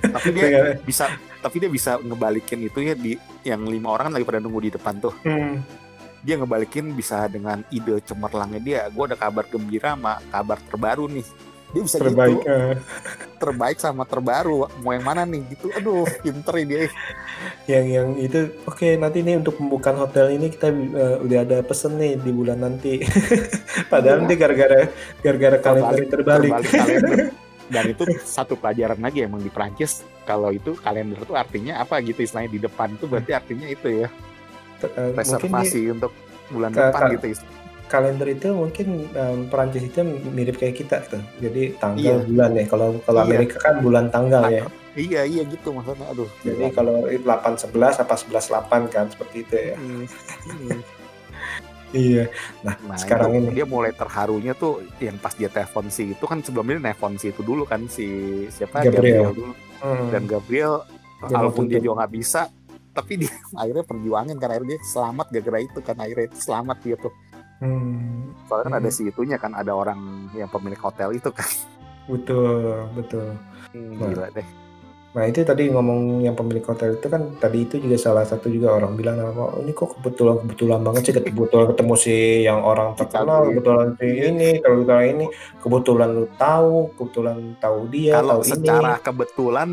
[0.00, 1.04] tapi dia bisa
[1.40, 4.70] tapi dia bisa ngebalikin itu ya di yang lima orang kan lagi pada nunggu di
[4.72, 5.14] depan tuh.
[5.24, 5.64] Hmm,
[6.20, 8.80] dia ngebalikin bisa dengan ide cemerlangnya dia.
[8.92, 11.24] Gue ada kabar gembira sama kabar terbaru nih.
[11.70, 12.34] Dia bisa terbaik.
[12.34, 12.50] gitu
[13.40, 14.66] terbaik sama terbaru.
[14.82, 15.40] Mau yang mana nih?
[15.54, 15.70] Gitu.
[15.72, 16.80] Aduh pinter ini dia.
[17.70, 21.96] Yang yang itu oke nanti nih untuk pembukaan hotel ini kita eh, udah ada pesen
[21.96, 23.00] nih di bulan nanti.
[23.92, 24.22] Padahal Iya.
[24.26, 24.78] nanti gara-gara
[25.24, 27.18] gara-gara kalender terbalik, terbalik kalender
[27.70, 30.02] dan itu satu pelajaran lagi emang di Prancis.
[30.22, 32.20] Kalau itu kalender tuh artinya apa gitu?
[32.20, 34.08] Istilahnya di depan tuh berarti artinya itu ya.
[34.80, 36.10] Eh, reservasi untuk
[36.48, 37.46] bulan Ka- depan ka- gitu is-
[37.86, 39.98] kalender itu mungkin em, Perancis itu
[40.28, 42.14] mirip kayak kita tuh jadi tanggal Iya.
[42.22, 42.64] bulan ya.
[42.64, 43.26] Kalau kalau Iya.
[43.28, 44.64] Amerika kan bulan tanggal ya.
[44.92, 46.06] Iya iya gitu maksudnya.
[46.06, 49.76] Aduh jadi kalau 8 11 apa 11 8 kan seperti itu ya.
[49.76, 50.06] Hmm.
[51.92, 52.24] Iya.
[52.60, 53.54] Nah, Nah, sekarang itu ini.
[53.54, 57.40] dia mulai terharunya tuh yang pas dia telepon si itu kan sebelumnya nelfon si itu
[57.40, 58.06] dulu kan si
[58.48, 58.82] siapa?
[58.82, 59.30] Gabriel.
[59.30, 59.52] dulu.
[59.80, 60.84] Hmm, dan Gabriel
[61.20, 62.48] Dia walaupun dia juga nggak bisa
[62.90, 67.12] tapi dia akhirnya perjuangin kan akhirnya dia selamat gara-gara itu kan akhirnya selamat dia tuh.
[67.58, 68.80] Hmm, soalnya kan Hmm.
[68.80, 70.00] ada si itunya kan ada orang
[70.32, 71.48] yang pemilik hotel itu kan.
[72.06, 73.36] Betul betul.
[73.70, 74.08] Hmm, Nah.
[74.08, 74.48] gila deh
[75.10, 78.78] Nah itu tadi ngomong yang pemilik hotel itu kan tadi itu juga salah satu juga
[78.78, 83.42] orang bilang oh, ini kok kebetulan kebetulan banget sih kebetulan ketemu si yang orang terkenal
[83.42, 83.58] Iya.
[83.58, 85.26] kebetulan si ini kalau kebetulan ini
[85.58, 89.70] kebetulan lu tahu kebetulan tahu dia kalau tahu secara ini kebetulan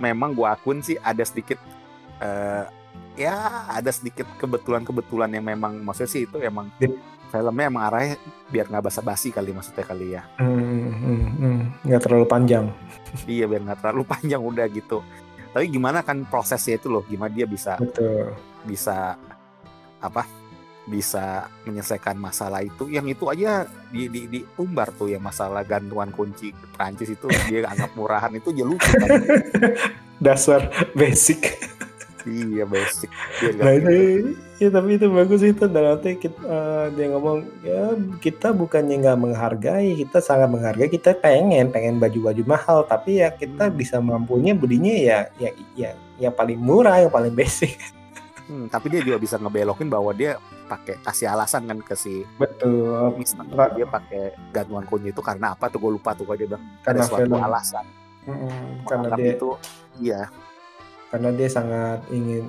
[0.00, 1.60] memang gua akun sih ada sedikit
[2.24, 2.64] eh,
[3.20, 6.72] ya ada sedikit kebetulan-kebetulan yang memang maksudnya sih itu emang.
[7.30, 8.18] Filmnya emang arahnya
[8.50, 10.22] biar nggak basa-basi kali maksudnya kali ya.
[10.42, 11.60] Hmm, hmm, hmm.
[11.86, 12.66] nggak terlalu panjang.
[13.30, 14.98] Iya biar nggak terlalu panjang udah gitu.
[15.50, 18.34] Tapi gimana kan prosesnya itu loh gimana dia bisa betul.
[18.66, 19.14] bisa
[20.02, 20.26] apa
[20.90, 22.90] bisa menyelesaikan masalah itu.
[22.90, 23.64] Yang itu aja
[23.94, 28.90] di di diumbar tuh yang masalah gantungan kunci Prancis itu dia anggap murahan itu lucu
[29.02, 29.10] kan
[30.20, 31.56] dasar basic
[32.26, 33.08] iya basic.
[33.56, 33.90] Nah itu
[34.56, 35.64] ya tapi itu bagus itu.
[35.64, 41.16] Dan nanti kita, eh, dia ngomong ya kita bukannya nggak menghargai kita sangat menghargai kita
[41.16, 42.78] pengen pengen baju-baju mahal.
[42.84, 43.76] Tapi ya kita Hmm.
[43.76, 47.76] bisa mampunya belinya ya ya ya yang paling murah yang paling basic.
[48.50, 50.34] Hmm, tapi dia juga bisa ngebelokin bahwa dia
[50.66, 53.14] pakai kasih alasan kan ke si betul.
[53.78, 55.78] Dia pakai gantungan kunci itu karena apa tuh?
[55.78, 56.58] Gue lupa tuh dia bilang.
[56.82, 57.38] Ada karena suatu film.
[57.38, 57.86] alasan.
[58.26, 58.42] Mm,
[58.90, 59.50] karena Menganggap dia itu
[60.02, 60.20] iya
[61.10, 62.46] karena dia sangat ingin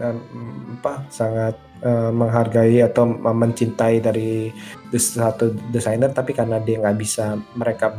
[0.78, 4.54] apa sangat eh, menghargai atau mencintai dari
[4.94, 7.90] satu desainer tapi karena dia nggak bisa mereka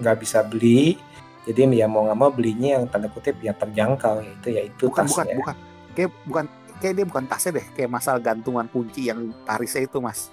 [0.00, 0.94] nggak bisa beli
[1.48, 5.24] jadi ya mau nggak mau belinya yang tanda kutip yang terjangkau itu yaitu bukan bukan
[5.26, 5.56] tasnya bukan.
[5.90, 6.44] Kayak bukan
[6.80, 10.28] kayak dia bukan tasnya deh kayak masalah gantungan kunci yang Parisnya itu mas.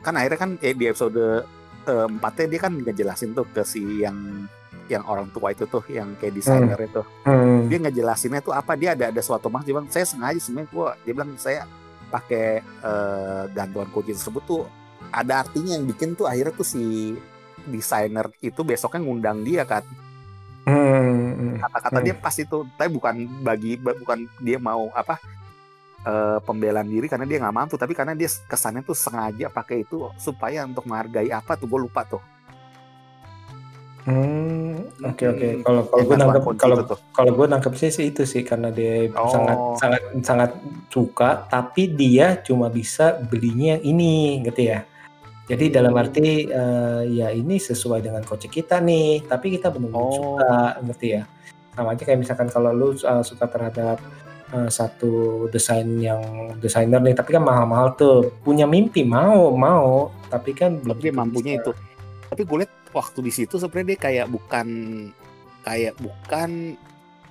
[0.00, 1.44] Kan akhirnya kan eh, di episode
[1.84, 4.48] eh, empatnya dia kan ngejelasin tuh ke si yang
[4.86, 7.02] yang orang tua itu tuh yang kayak desainer itu.
[7.22, 10.68] Hmm, dia ngejelasinnya tuh apa dia ada ada suatu mas dia bilang saya sengaja sebenarnya
[10.70, 11.64] gua dia bilang saya
[12.08, 14.62] pakai eh, gantungan kunci tersebut tuh
[15.08, 17.14] ada artinya yang bikin tuh akhirnya tuh si
[17.64, 19.84] desainer itu besoknya ngundang dia kan.
[20.62, 22.06] Hmm, kata-kata Hmm.
[22.06, 25.18] dia pas itu tapi bukan bagi ba- bukan dia mau apa
[26.02, 30.06] eh, pembelaan diri karena dia nggak mampu tapi karena dia kesannya tuh sengaja pakai itu
[30.18, 32.22] supaya untuk menghargai apa tuh gue lupa tuh
[34.04, 36.76] hmm, oke oke Hmm, kalau kalau gue nangkep kalau
[37.10, 39.28] kalau gue nangkep sih sih itu sih karena dia Oh.
[39.28, 40.50] sangat sangat sangat
[40.88, 44.82] suka tapi dia cuma bisa belinya yang ini gitu ya
[45.46, 46.02] jadi dalam Hmm.
[46.02, 50.10] arti eh, ya ini sesuai dengan kocek kita nih tapi kita belum Oh.
[50.10, 51.22] suka ngerti ya
[51.72, 53.96] sama aja kayak misalkan kalau lu eh, suka terhadap
[54.50, 56.20] eh, satu desain yang
[56.58, 61.56] desainer nih tapi kan mahal-mahal tuh punya mimpi mau mau tapi kan belum dia mampunya
[61.56, 61.62] bisa.
[61.64, 61.72] itu
[62.28, 64.68] tapi gue lihat waktu di situ sebenarnya dia kayak bukan
[65.64, 66.76] kayak bukan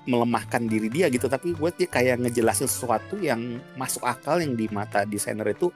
[0.10, 4.66] melemahkan diri dia gitu tapi gue dia kayak ngejelasin sesuatu yang masuk akal yang di
[4.74, 5.70] mata desainer itu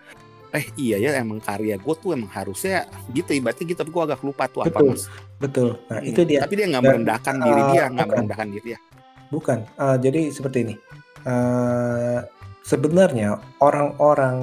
[0.49, 4.21] eh iya ya emang karya gue tuh emang harusnya gitu ibaratnya gitu tapi gue agak
[4.25, 4.89] lupa tuh apa Betul.
[4.89, 5.03] mas
[5.37, 8.49] betul nah Hmm, itu dia tapi dia nggak Dan, merendahkan diri dia uh, nggak merendahkan
[8.49, 8.79] diri ya
[9.33, 9.65] Bukan.
[9.75, 10.75] Ah, jadi seperti ini.
[11.25, 12.21] uh,
[12.61, 14.37] sebenarnya orang-orang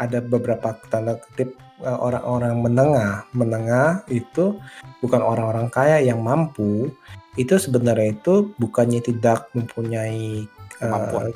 [0.00, 3.12] ada beberapa tanda kutip uh, orang-orang menengah.
[3.34, 4.58] Menengah itu
[5.02, 6.90] bukan orang-orang kaya yang mampu.
[7.34, 10.46] Itu sebenarnya itu bukannya tidak mempunyai
[10.80, 11.30] uh,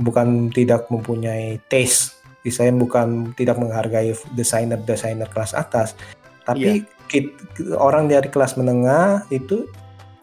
[0.00, 2.18] bukan tidak mempunyai taste.
[2.46, 5.98] Misalnya bukan tidak menghargai desainer-desainer kelas atas.
[6.46, 7.06] Tapi yeah.
[7.10, 7.32] kita,
[7.76, 9.68] orang dari kelas menengah itu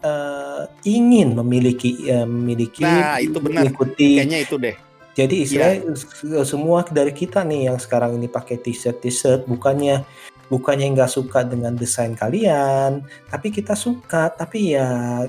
[0.06, 3.66] uh, ingin memiliki uh, memiliki nah itu benar.
[3.66, 4.76] mengikuti kayaknya itu deh
[5.16, 6.44] jadi istilahnya yeah.
[6.44, 10.04] semua dari kita nih yang sekarang ini pakai t-shirt t-shirt bukannya
[10.52, 13.02] bukannya nggak suka dengan desain kalian
[13.32, 15.24] tapi kita suka tapi ya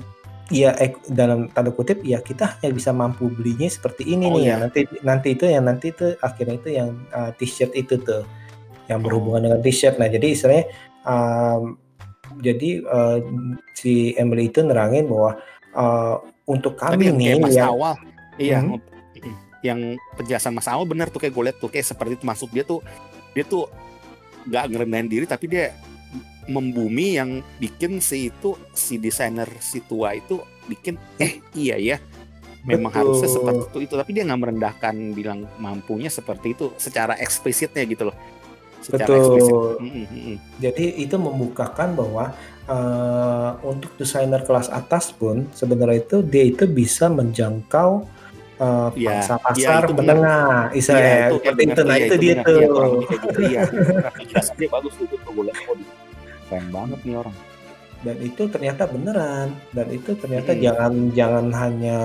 [0.48, 0.72] ya
[1.12, 4.48] dalam tanda kutip ya kita hanya bisa mampu belinya seperti ini oh, nih ya.
[4.48, 8.24] ya nanti nanti itu yang nanti itu akhirnya itu yang uh, t-shirt itu tuh
[8.88, 9.44] yang berhubungan oh.
[9.48, 10.64] dengan t-shirt nah jadi istilahnya
[11.04, 11.76] um,
[12.40, 13.18] jadi uh,
[13.76, 15.36] si Emily itu nerangin bahwa
[15.76, 16.16] uh,
[16.48, 17.94] untuk kami Tapi nih yang awal
[18.40, 18.80] iya hmm?
[19.62, 22.62] Yang penjelasan mas awal benar tuh kayak gue lihat tuh kayak seperti itu masuk dia
[22.62, 22.80] tuh
[23.34, 23.66] dia tuh
[24.46, 25.74] nggak ngerendahin diri tapi dia
[26.48, 30.40] membumi yang bikin si itu si desainer si tua itu
[30.70, 31.96] bikin eh iya ya
[32.64, 33.00] memang Betul.
[33.04, 38.08] harusnya seperti itu itu tapi dia nggak merendahkan bilang mampunya seperti itu secara eksplisitnya gitu
[38.08, 38.16] loh
[38.82, 39.18] secara Betul.
[39.18, 39.54] Eksplisit.
[39.82, 40.36] Mm -hmm.
[40.62, 42.24] Jadi itu membukakan bahwa
[42.70, 48.06] uh, untuk desainer kelas atas pun sebenarnya itu dia itu bisa menjangkau
[48.58, 53.02] uh, ya, pasar ya, menengah, ya, itu, itu, itu, nah itu, itu dia tuh.
[53.38, 53.62] Iya,
[54.58, 55.54] dia bagus itu boleh
[56.48, 57.36] keren banget nih orang.
[57.98, 59.48] Dan itu ternyata beneran.
[59.74, 60.60] Dan itu ternyata hmm.
[60.62, 62.00] jangan jangan hanya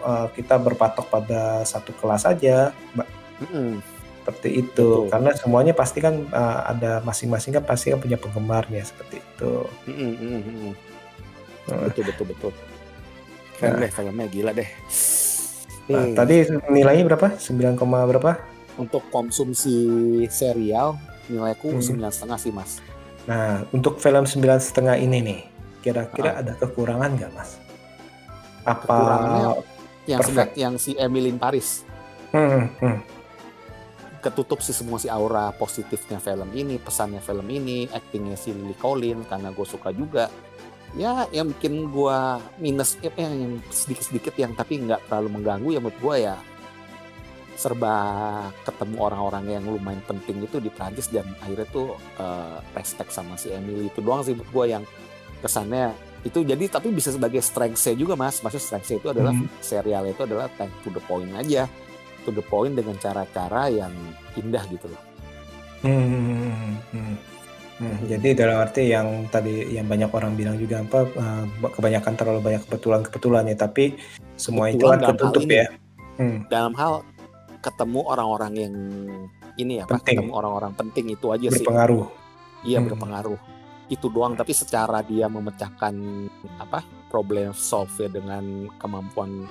[0.00, 3.08] uh, kita berpatok pada satu kelas aja mbak.
[3.34, 3.82] Hmm.
[4.24, 5.04] seperti itu.
[5.04, 5.12] Betul.
[5.12, 9.54] karena semuanya pasti kan uh, ada masing-masing kan pasti kan punya penggemarnya seperti itu.
[9.84, 10.72] Hmm, hmm, hmm.
[11.68, 11.78] Nah.
[11.92, 12.52] betul betul betul.
[13.60, 13.80] Keren nah.
[13.84, 14.70] deh filmnya gila deh
[15.90, 16.14] nah, hmm.
[16.16, 16.34] tadi
[16.72, 18.32] nilainya berapa 9, berapa
[18.80, 19.76] untuk konsumsi
[20.28, 20.98] serial
[21.30, 22.16] nilaiku sembilan hmm.
[22.16, 22.82] setengah sih mas
[23.24, 25.40] Nah, untuk film sembilan setengah ini nih,
[25.80, 26.40] kira-kira ah.
[26.44, 27.56] ada kekurangan nggak, Mas?
[28.64, 28.96] Apa
[30.04, 30.52] yang perfect?
[30.60, 31.88] yang si Emilin Paris?
[32.36, 32.98] Hmm, hmm.
[34.20, 39.28] Ketutup sih semua si aura positifnya film ini, pesannya film ini, aktingnya si Lily Collins
[39.28, 40.28] karena gue suka juga.
[40.94, 42.18] Ya, yang bikin gue
[42.62, 46.38] minus, ya, yang sedikit-sedikit yang tapi nggak terlalu mengganggu ya menurut gue ya
[47.54, 47.94] serba
[48.66, 53.54] ketemu orang-orang yang lumayan penting itu di Prancis dan akhirnya tuh uh, respect sama si
[53.54, 54.84] Emily itu doang sih buat gue yang
[55.38, 55.94] kesannya
[56.26, 59.48] itu jadi tapi bisa sebagai strength saya juga mas maksudnya strength saya itu adalah hmm.
[59.60, 61.68] serial itu adalah time to the point aja
[62.24, 63.92] to the point dengan cara-cara yang
[64.34, 65.02] indah gitu loh
[65.84, 66.80] hmm.
[66.90, 67.16] Hmm.
[67.74, 68.06] Hmm.
[68.06, 71.44] Jadi dalam arti yang tadi yang banyak orang bilang juga apa uh,
[71.74, 73.98] kebanyakan terlalu banyak kebetulan-kebetulan ya tapi
[74.38, 75.66] semua itu kan ketutup ya.
[76.14, 76.46] Hmm.
[76.46, 77.02] Dalam hal
[77.58, 78.74] ketemu orang-orang yang
[79.58, 80.22] ini ya, penting.
[80.22, 81.50] ketemu orang-orang penting itu aja berpengaruh.
[81.50, 81.66] sih.
[81.66, 82.04] Berpengaruh.
[82.62, 82.86] Iya hmm.
[82.86, 83.40] berpengaruh.
[83.90, 84.34] Itu doang.
[84.38, 85.94] Tapi secara dia memecahkan
[86.62, 89.50] apa problem solve ya dengan kemampuan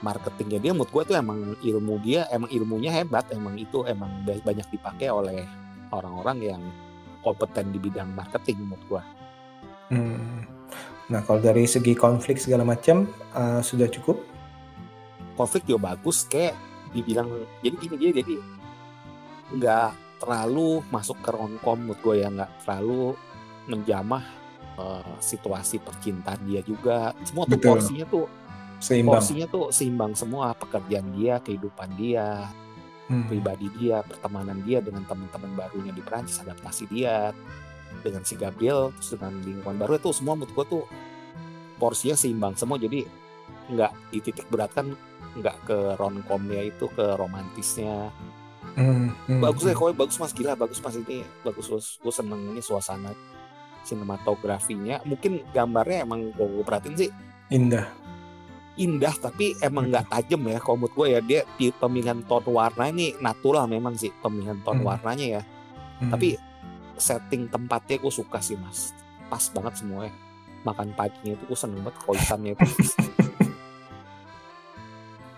[0.00, 3.28] marketingnya dia, menurut gue tuh emang ilmu dia, emang ilmunya hebat.
[3.36, 5.44] Emang itu emang banyak dipakai oleh
[5.92, 6.62] orang-orang yang
[7.20, 9.02] kompeten di bidang marketing menurut gue.
[9.90, 10.46] Hmm.
[11.10, 14.22] Nah kalau dari segi konflik segala macam uh, sudah cukup?
[15.34, 16.54] Konflik juga bagus kayak
[16.90, 17.30] dibilang
[17.62, 18.36] jadi gini dia jadi
[19.50, 19.90] nggak
[20.22, 23.16] terlalu masuk ke romcom menurut gue ya nggak terlalu
[23.70, 24.24] menjamah
[24.76, 27.70] uh, situasi percintaan dia juga semua tuh Betul.
[27.78, 28.26] porsinya tuh
[28.82, 29.12] seimbang.
[29.16, 32.50] porsinya tuh seimbang semua pekerjaan dia kehidupan dia
[33.10, 33.26] hmm.
[33.26, 37.34] pribadi dia pertemanan dia dengan teman-teman barunya di Prancis adaptasi dia
[38.00, 40.84] dengan si Gabriel terus dengan lingkungan baru itu semua menurut gue tuh
[41.76, 43.02] porsinya seimbang semua jadi
[43.70, 44.94] nggak dititik beratkan
[45.38, 48.10] nggak ke romcomnya itu ke romantisnya
[48.78, 49.98] hmm, hmm, bagus hmm.
[49.98, 51.66] bagus mas gila bagus mas ini bagus
[51.98, 53.10] gue seneng ini suasana
[53.82, 57.10] sinematografinya mungkin gambarnya emang gue perhatiin sih
[57.50, 57.99] indah
[58.80, 60.12] indah tapi emang nggak hmm.
[60.16, 64.08] tajam ya kalau menurut gue ya dia di pemilihan tone warna ini natural memang sih
[64.24, 64.88] pemilihan tone hmm.
[64.88, 65.42] warnanya ya
[66.00, 66.08] hmm.
[66.08, 66.40] tapi
[66.96, 68.96] setting tempatnya gue suka sih mas
[69.28, 70.16] pas banget semuanya
[70.64, 72.64] makan paginya itu gue seneng banget koisannya itu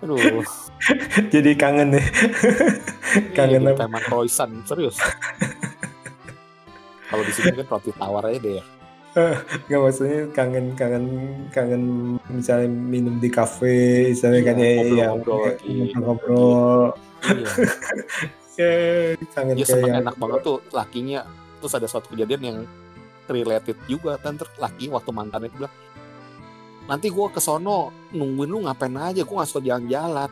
[0.03, 0.19] Aduh.
[1.31, 2.07] Jadi kangen deh.
[3.39, 3.87] kangen apa?
[3.87, 4.99] Tema croissant, serius.
[7.07, 8.65] Kalau di sini kan roti tawar aja deh ya.
[9.69, 11.07] Gak maksudnya kangen kangen
[11.53, 11.83] kangen
[12.33, 16.83] misalnya minum di kafe misalnya iya, kan ya ngobrol ya, ngobrol
[17.29, 17.49] iya.
[18.61, 18.73] ya,
[19.37, 21.21] kangen ya, kayak enak banget tuh lakinya.
[21.61, 22.59] Terus ada suatu kejadian yang
[23.31, 25.75] related juga kan laki waktu mantannya itu bilang
[26.91, 30.31] nanti gue ke sono nungguin lu ngapain aja gue nggak suka jalan-jalan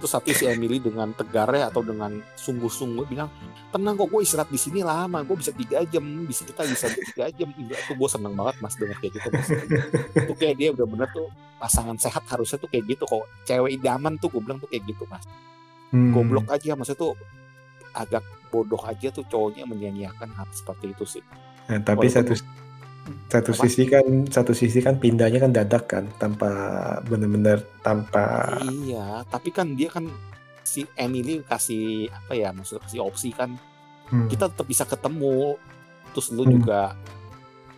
[0.00, 3.28] terus tapi si Emily dengan tegarnya atau dengan sungguh-sungguh bilang
[3.68, 7.28] tenang kok gue istirahat di sini lama gue bisa tiga jam bisa kita bisa tiga
[7.30, 7.52] jam.
[7.52, 9.48] Itu gue seneng banget mas dengan kayak gitu mas.
[10.16, 11.28] Itu kayak dia bener-bener tuh
[11.60, 13.28] pasangan sehat harusnya tuh kayak gitu kok.
[13.44, 15.22] Cewek idaman tuh gue bilang tuh kayak gitu mas.
[15.90, 16.14] Hmm.
[16.14, 17.12] goblok aja maksudnya tuh
[17.90, 18.22] agak
[18.54, 21.22] bodoh aja tuh cowoknya menyanyiakan hal seperti itu sih.
[21.66, 22.34] Nah, tapi Walaupun- satu
[23.30, 23.60] satu Apa?
[23.66, 26.50] sisi kan satu sisi kan pindahnya kan dadak kan tanpa
[27.06, 30.06] benar-benar tanpa iya tapi kan dia kan
[30.62, 33.56] si Emily kasih apa ya maksudnya kasih opsi kan
[34.10, 34.26] Hmm.
[34.26, 35.54] kita tetap bisa ketemu
[36.10, 36.58] terus lu Hmm.
[36.58, 36.98] juga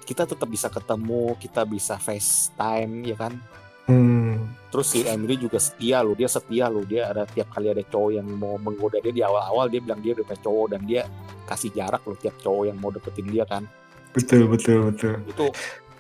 [0.09, 3.37] kita tetap bisa ketemu kita bisa FaceTime ya kan
[3.85, 4.49] Hmm.
[4.73, 8.17] terus si Emily juga setia lo dia setia lo dia ada tiap kali ada cowok
[8.17, 11.03] yang mau menggoda dia di awal-awal dia bilang dia udah punya cowok dan dia
[11.45, 13.69] kasih jarak lo tiap cowok yang mau deketin dia kan
[14.13, 15.15] betul betul betul.
[15.25, 15.47] Itu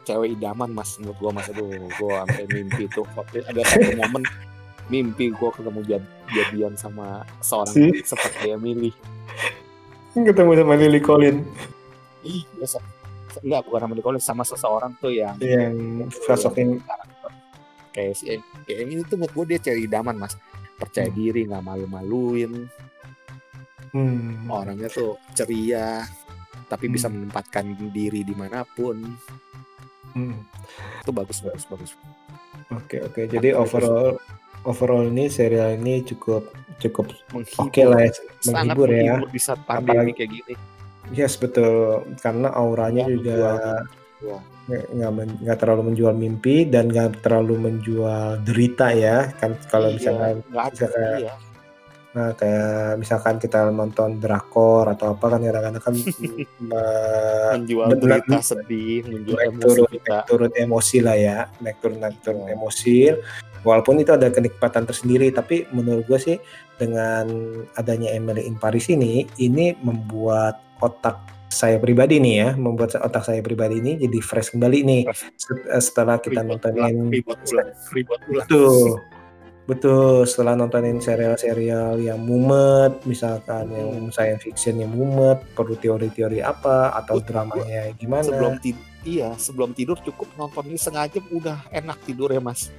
[0.02, 1.48] cewek idaman mas menurut gua mas.
[1.48, 3.06] Aduh gua sampai mimpi tuh.
[3.12, 4.22] Waktu ada satu momen
[4.86, 7.86] mimpi gua ketemu jad- jadian sama seorang Si.
[8.02, 8.90] seperti Emily
[10.12, 11.40] ketemu sama Lily Collin.
[12.22, 12.76] Ih biasa
[13.40, 15.72] enggak bukan sama Nicole sama seseorang tuh yang yang
[16.78, 17.32] karakter
[17.90, 18.28] kayak si
[18.64, 20.36] kayak Emily tuh menurut gua dia cewek idaman mas.
[20.76, 21.16] Percaya Hmm.
[21.16, 22.68] diri nggak malu-maluin.
[23.92, 24.48] Hmm.
[24.48, 26.00] orangnya tuh ceria
[26.72, 27.20] tapi bisa Hmm.
[27.20, 28.96] menempatkan diri di mana pun.
[30.12, 30.40] Hmm.
[30.98, 31.90] itu bagus bagus bagus.
[32.70, 33.28] Oke oke.
[33.28, 34.16] Jadi overall
[34.62, 36.48] overall ini serial ini cukup
[36.78, 37.60] cukup menghibur.
[37.62, 38.96] oke lah ya sangat menghibur ya.
[39.16, 40.54] menghibur di saat pandemi Apalagi- kayak gini.
[41.10, 41.74] Yes betul.
[42.18, 43.36] Karena auranya Nggak juga
[44.22, 49.32] Wah, nggak nggak men- nggak terlalu menjual mimpi dan nggak terlalu menjual derita ya.
[49.34, 51.34] Kan kalau iya, ada misalkan- iya.
[52.12, 55.94] Nah kayak misalkan kita nonton drakor atau apa kan kadang-kadang kan
[56.68, 60.12] me- menjual berita sedih menjual naik emosi turun kita.
[60.12, 62.52] naik turun emosi lah ya naik turun naik turun Iya.
[62.52, 62.96] emosi.
[63.62, 66.36] Walaupun itu ada kenikmatan tersendiri tapi menurut gue sih
[66.76, 67.30] dengan
[67.72, 73.38] adanya Emily in Paris ini ini membuat otak saya pribadi nih ya membuat otak saya
[73.38, 75.02] pribadi ini jadi fresh kembali nih.
[75.06, 75.22] Fresh.
[75.70, 78.44] Eh, setelah kita nontonin ribut ulang ribut ulang.
[78.44, 79.00] Betul
[79.62, 86.90] betul setelah nontonin serial-serial yang mumet misalkan yang science fiction yang mumet perlu teori-teori apa
[86.98, 88.26] atau Gua- dramanya gimana?
[88.26, 92.70] sebelum tidur iya sebelum tidur cukup nonton ini sengaja udah enak tidur ya mas.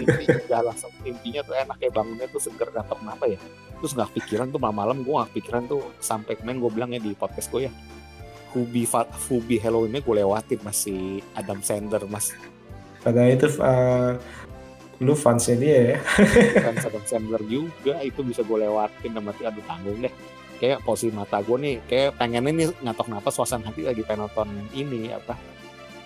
[0.00, 3.38] Intinya udah langsung intinya tuh enak ya bangunnya tuh seger nggak tahu kenapa ya?
[3.80, 7.12] Terus nggak pikiran tuh malam-malam gue nggak pikiran tuh sampai kemarin gue bilang ya di
[7.12, 7.72] podcast gue ya
[8.56, 12.32] Fubi Fubi Halloweennya gue lewatin masih Adam Sandler mas.
[13.04, 14.16] Padahal itu uh,
[15.00, 15.98] lu fansnya dia ya.
[16.68, 20.12] kan Adam Sandler juga itu bisa gue lewatin sama dia aduh tanggung deh
[20.60, 24.48] kayak posisi mata gue nih kayak pengennya nih ngatok napas suasana hati lagi pengen nonton
[24.76, 25.34] ini apa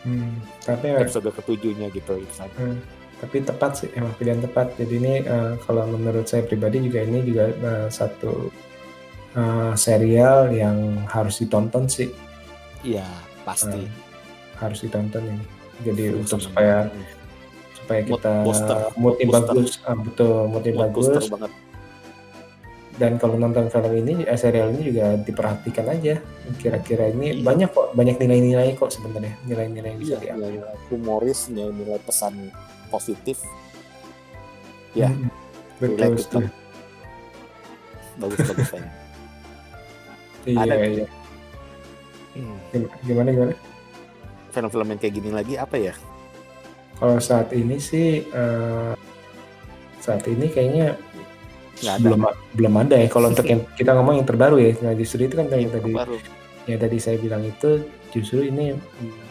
[0.05, 2.77] Hmm, tapi episode ketujuhnya gitu itu hmm,
[3.25, 4.77] tapi tepat sih emang pilihan tepat.
[4.77, 8.53] Jadi ini uh, kalau menurut saya pribadi juga ini juga uh, satu
[9.33, 12.13] uh, serial yang harus ditonton sih.
[12.85, 13.09] iya
[13.49, 13.89] pasti Uh,
[14.61, 15.45] harus ditonton ini.
[15.89, 17.24] Jadi untuk supaya banget.
[17.85, 19.53] Supaya Mood kita booster, moodnya mood booster.
[19.53, 21.29] bagus, ah, betul moodnya Mood booster bagus.
[21.31, 21.53] banget
[22.95, 26.15] Dan kalau nonton film ini, eh, serial ini juga diperhatikan aja.
[26.55, 27.43] Kira-kira ini Iya.
[27.43, 30.63] banyak kok, banyak nilai-nilai kok sebenarnya, nilai-nilai yang bisa iya diambil.
[30.63, 32.55] nilai humoris nilai nilai pesan
[32.87, 33.43] positif
[34.95, 35.27] ya Hmm,
[35.77, 36.15] betul.
[36.15, 36.39] gitu.
[38.15, 38.87] bagus bagus saya
[40.47, 40.75] Iya, Ada.
[40.87, 41.07] iya.
[42.33, 42.57] hmm.
[42.71, 43.53] Gim- Gimana gimana?
[44.47, 45.95] film-film yang kayak gini lagi apa ya
[47.05, 48.93] Kalau saat ini sih, eh,
[50.01, 50.97] saat ini kayaknya
[51.85, 52.21] nggak ada belum
[52.57, 53.13] belum ada ya.
[53.13, 55.93] Kalau untuk yang kita ngomong yang terbaru ya, nah justru itu kan yang yang tadi
[55.93, 56.17] terbaru
[56.65, 58.73] yang tadi saya bilang itu justru ini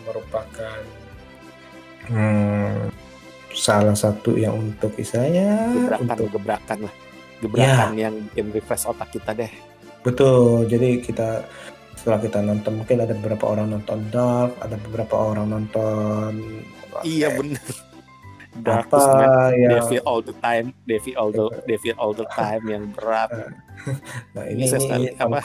[0.05, 0.85] merupakan
[2.13, 2.93] hmm,
[3.57, 6.33] salah satu yang untuk saya gebrakan untuk Ya.
[6.37, 6.93] gebrakan lah
[7.41, 9.49] gebrakan yang bikin refresh otak kita deh
[10.05, 10.69] betul.
[10.69, 11.47] Jadi kita
[12.03, 16.31] setelah kita nonton mungkin ada beberapa orang nonton Dark, ada beberapa orang nonton
[17.07, 17.63] iya bener.
[18.59, 22.91] Dark apa yang Devil all the time Devil all the Devil all the time yang
[22.91, 23.31] berat.
[24.35, 25.43] Nah ini ini, ini apa?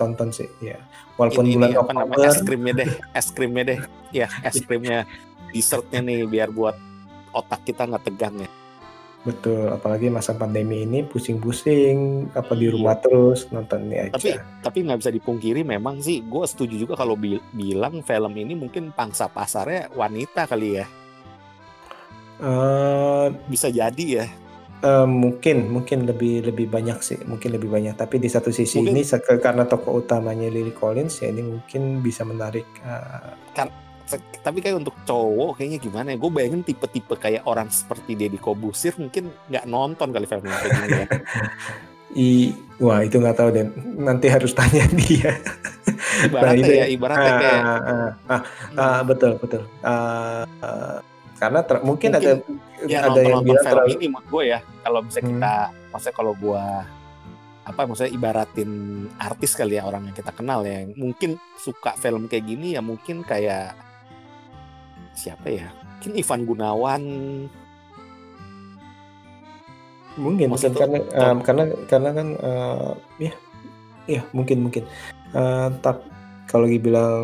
[0.00, 0.76] tonton sih, ya
[1.16, 2.90] walaupun ini, bulan ini apa namanya es krimnya deh
[3.20, 3.78] es krimnya deh.
[4.10, 5.04] Ya es krimnya
[5.52, 6.80] dessertnya nih biar buat
[7.36, 8.50] otak kita nggak tegang ya
[9.20, 12.72] betul apalagi masa pandemi ini pusing-pusing apa di Iya.
[12.72, 14.16] rumah terus nonton ini aja.
[14.16, 14.30] Tapi
[14.62, 18.90] tapi nggak bisa dipungkiri memang sih gue setuju juga kalau bi- bilang film ini mungkin
[18.90, 20.86] pangsa pasarnya wanita kali ya.
[22.40, 24.26] Eh, bisa jadi ya.
[24.80, 27.92] eh, mungkin mungkin lebih lebih banyak sih mungkin lebih banyak.
[27.92, 29.04] Tapi di satu sisi Mungkin- ini
[29.36, 32.64] karena tokoh utamanya Lily Collins ya ini mungkin bisa menarik
[33.52, 33.68] se-
[34.40, 38.96] tapi kayak untuk cowok kayaknya gimana ya gue bayangin tipe-tipe kayak orang seperti Deddy Kobusir
[38.96, 41.06] mungkin nggak nonton kali film kayak gini ya
[42.10, 42.50] I,
[42.82, 43.70] wah itu nggak tahu deh.
[43.94, 45.30] Nanti harus tanya dia.
[46.26, 48.42] ibaratnya itu ya ibaratnya kayak Ah, ah, ah,
[48.74, 49.62] ah, betul betul.
[49.78, 50.98] Ah, ah,
[51.38, 52.42] karena ter- mungkin, Mungkin, ada
[52.90, 55.28] ya ada nonton yang bilang film terlalu ini menurut gue ya kalau bisa Hmm.
[55.30, 55.54] kita
[55.94, 56.64] maksudnya kalau gue
[57.60, 58.70] apa maksudnya ibaratin
[59.14, 62.82] artis kali ya orang yang kita kenal ya yang mungkin suka film kayak gini ya
[62.82, 63.78] mungkin kayak
[65.20, 65.68] siapa ya?
[66.00, 67.02] Mungkin Ivan Gunawan.
[70.16, 73.32] Mungkin mungkin karena um, karena karena kan uh, ya
[74.08, 74.84] ya mungkin mungkin.
[75.30, 76.02] Uh, tak
[76.50, 77.22] kalau dibilang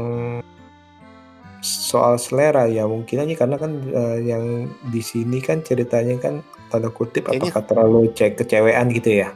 [1.67, 6.35] soal selera ya mungkin aja karena kan uh, yang di sini kan ceritanya kan
[6.71, 9.35] tanda kutip Kayaknya- apakah terlalu cek kecewean gitu ya?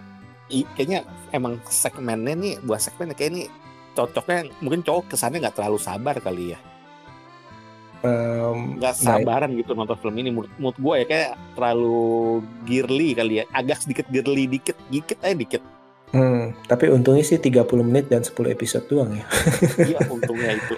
[0.50, 1.02] I- kayaknya
[1.34, 3.42] emang segmennya nih buat segmennya kayak ini
[3.98, 6.58] cocoknya mungkin cowok kesannya nggak terlalu sabar kali ya
[8.00, 10.28] Um, nggak nah, sabaran gitu nonton film ini.
[10.28, 12.00] Menurut, menurut gue ya kayak terlalu
[12.64, 13.44] girly kali ya.
[13.50, 15.62] Agak sedikit girly dikit dikit aja dikit.
[16.10, 19.24] Hmm, tapi untungnya sih 30 menit dan 10 episode doang ya.
[19.78, 20.74] Iya untungnya itu.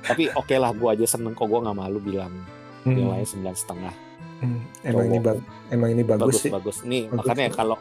[0.00, 2.30] Tapi oke lah gue aja seneng kok gue nggak malu bilang
[2.78, 3.94] Hmm, nilainya sembilan setengah.
[4.38, 5.26] Hmm, emang ini Cowok.
[5.26, 6.50] bag- emang ini bagus, bagus sih.
[6.52, 6.76] bagus.
[6.84, 7.16] Nih Bagus.
[7.18, 7.76] makanya kalau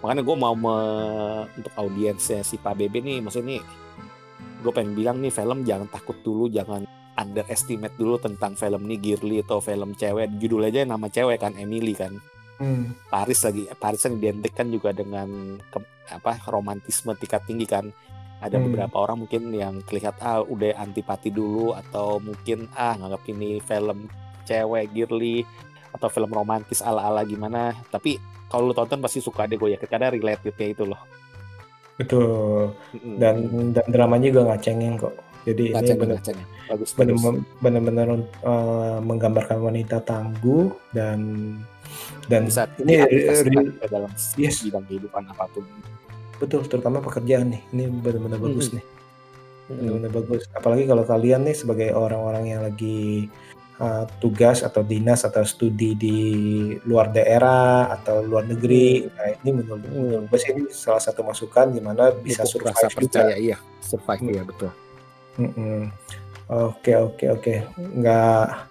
[0.00, 3.62] makanya gue mau me- untuk audiensnya si Pak Bebe nih maksudnya nih
[4.58, 6.82] gue pengen bilang nih film jangan takut dulu jangan
[7.12, 10.32] underestimate dulu tentang film nih girly atau film cewek.
[10.40, 12.16] Judul aja nama cewek kan Emily kan.
[12.56, 17.90] Hmm, Paris lagi Paris kan identik kan juga dengan ke- apa romantisme tingkat tinggi kan.
[18.42, 18.70] Ada Hmm.
[18.70, 24.08] beberapa orang mungkin yang terlihat ah udah antipati dulu atau mungkin ah nganggap ini film
[24.42, 25.46] cewek girly
[25.92, 27.76] atau film romantis ala ala gimana.
[27.90, 31.00] Tapi kalau lu tonton pasti suka deh gue yakin karena related-nya itu loh.
[31.96, 32.72] Betul.
[33.20, 33.36] Dan
[33.72, 36.38] dan dramanya juga nggak cengeng kok jadi ini Ngaceng, benar ngaceng.
[36.66, 37.42] bagus benar bagus.
[37.58, 38.06] benar-benar
[38.42, 41.18] uh, menggambarkan wanita tangguh dan
[42.26, 43.02] dan bisa ini
[43.74, 44.62] ke dalam Yes.
[44.62, 45.66] bidang kehidupan apa pun
[46.38, 48.78] betul terutama pekerjaan nih ini benar-benar bagus Mm-mm.
[48.78, 48.84] nih
[49.72, 53.30] benar-benar bagus apalagi kalau kalian nih sebagai orang-orang yang lagi
[53.78, 56.18] uh, tugas atau dinas atau studi di
[56.82, 61.70] luar daerah atau luar negeri nah ini menurut, menurut gue sih ini salah satu masukan
[61.70, 64.32] di mana bisa survive rasa juga percaya iya survive Hmm.
[64.32, 64.70] ya betul.
[66.48, 67.54] Oke oke oke.
[67.78, 68.68] Nggak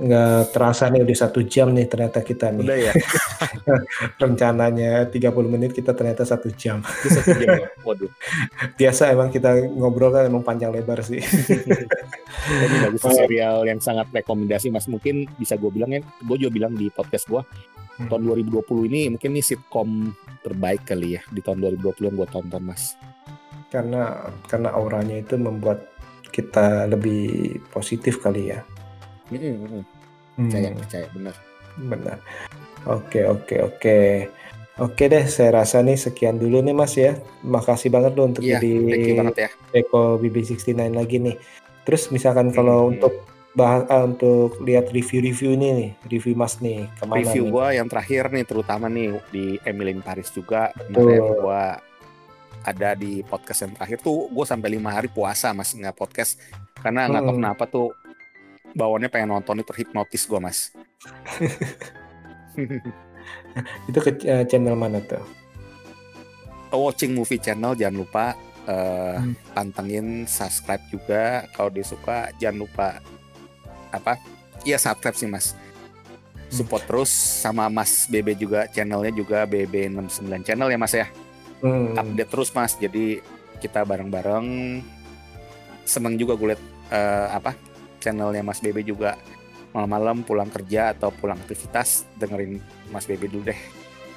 [0.00, 2.64] nggak terasa nih udah satu jam nih ternyata kita nih.
[2.64, 2.92] Udah ya?
[4.22, 6.80] Rencananya 30 menit kita ternyata satu jam.
[6.80, 7.68] Satu jam ya?
[7.84, 8.08] waduh.
[8.80, 11.20] Biasa emang kita ngobrol kan emang panjang lebar sih.
[12.64, 13.12] Ini bagus Oh.
[13.12, 14.72] serial yang sangat rekomendasi.
[14.72, 17.42] Mas mungkin bisa gue bilang ya gue juga bilang di podcast gue
[18.00, 18.08] Hmm.
[18.08, 20.08] tahun 2020 ini mungkin ini sitcom
[20.40, 22.96] terbaik kali ya di tahun 2020 yang gue tonton mas.
[23.68, 24.16] Karena
[24.48, 25.89] karena auranya itu membuat
[26.30, 28.62] kita lebih positif kali ya.
[29.30, 29.84] Hmm,
[30.48, 31.34] percaya percaya bener
[31.78, 32.18] benar.
[32.88, 33.98] Oke oke oke.
[34.80, 37.12] Oke deh saya rasa nih sekian dulu nih mas ya.
[37.44, 38.72] Makasih banget loh untuk iya jadi
[39.36, 39.50] ya.
[39.76, 41.36] Eko BB69 lagi nih.
[41.84, 42.96] Terus misalkan kalau Hmm.
[42.96, 43.12] untuk
[43.50, 47.52] bahas ah, untuk lihat review-review ini nih, review Mas nih ke mana review nih?
[47.52, 50.70] gue yang terakhir nih terutama nih di Emily in Paris juga.
[50.86, 51.18] Betul.
[51.18, 51.62] kemarin gue
[52.60, 56.36] ada di podcast yang terakhir tuh gue sampai lima hari puasa mas nggak podcast.
[56.76, 57.40] Karena nggak tahu Hmm.
[57.40, 57.88] kenapa tuh
[58.70, 60.70] bawaannya pengen nonton itu terhipnotis gue mas.
[63.88, 65.22] Itu ke eh, channel mana tuh?
[66.70, 68.26] watching movie channel jangan lupa
[68.68, 69.34] eh, Hmm.
[69.56, 71.48] pantengin subscribe juga.
[71.56, 72.88] Kalau disuka jangan lupa
[73.90, 74.20] apa?
[74.62, 75.56] Iya subscribe sih mas.
[76.50, 81.06] Support terus sama mas BB juga channelnya juga BB69 channel ya mas ya
[81.60, 82.76] Hmm, update terus mas.
[82.76, 83.20] Jadi
[83.60, 84.46] kita bareng-bareng.
[85.84, 87.56] Seneng juga gue liat eh, apa
[88.00, 89.18] channelnya mas BB juga
[89.70, 92.08] malam-malam pulang kerja atau pulang aktivitas.
[92.16, 92.58] Dengerin
[92.90, 93.60] mas BB dulu deh.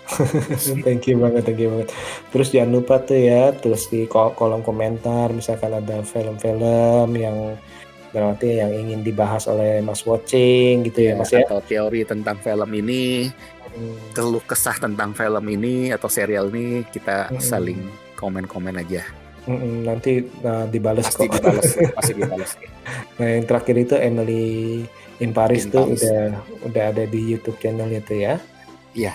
[0.84, 1.96] Thank you banget, thank you banget.
[2.36, 5.32] Terus jangan lupa tuh ya, terus di kol- kolom komentar.
[5.32, 7.56] Misalkan ada film-film yang
[8.14, 11.42] berarti yang ingin dibahas oleh Mas Watching gitu ya, Mas ya.
[11.50, 13.32] atau teori tentang film ini
[14.12, 17.42] keluh kesah tentang film ini atau serial ini kita Mm-mm.
[17.42, 17.82] saling
[18.16, 19.02] komen-komen aja
[19.46, 21.36] mm-mm, nanti nah, dibales pasti kok.
[21.42, 22.52] dibales pasti dibales
[23.14, 24.46] Nah, yang terakhir itu Emily
[25.22, 26.02] in Paris In tuh Paris.
[26.02, 26.22] udah
[26.66, 28.42] udah ada di YouTube channel itu ya.
[28.92, 29.14] Iya.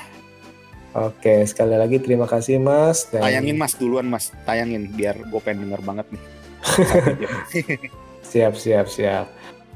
[0.97, 3.11] Oke, sekali lagi terima kasih Mas.
[3.11, 6.23] Dan tayangin mas duluan mas tayangin biar gue pengen denger banget nih
[8.31, 9.27] Siap, siap, siap.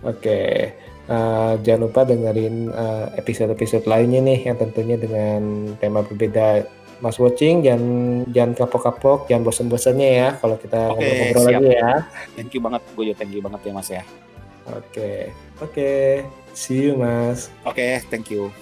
[0.03, 0.71] Oke,
[1.09, 6.67] eh, jangan lupa dengerin eh, episode-episode lainnya nih yang tentunya dengan tema berbeda.
[7.03, 7.83] Mas watching, jangan
[8.31, 11.93] jangan kapok-kapok, jangan bosan-bosannya ya kalau kita Oke, ngobrol-ngobrol lagi ya.
[12.39, 14.03] thank you banget gue juga thank you banget ya mas ya
[14.71, 16.23] Oke, oke.
[16.55, 17.51] See you, Mas.
[17.67, 18.53] Oke, thank you.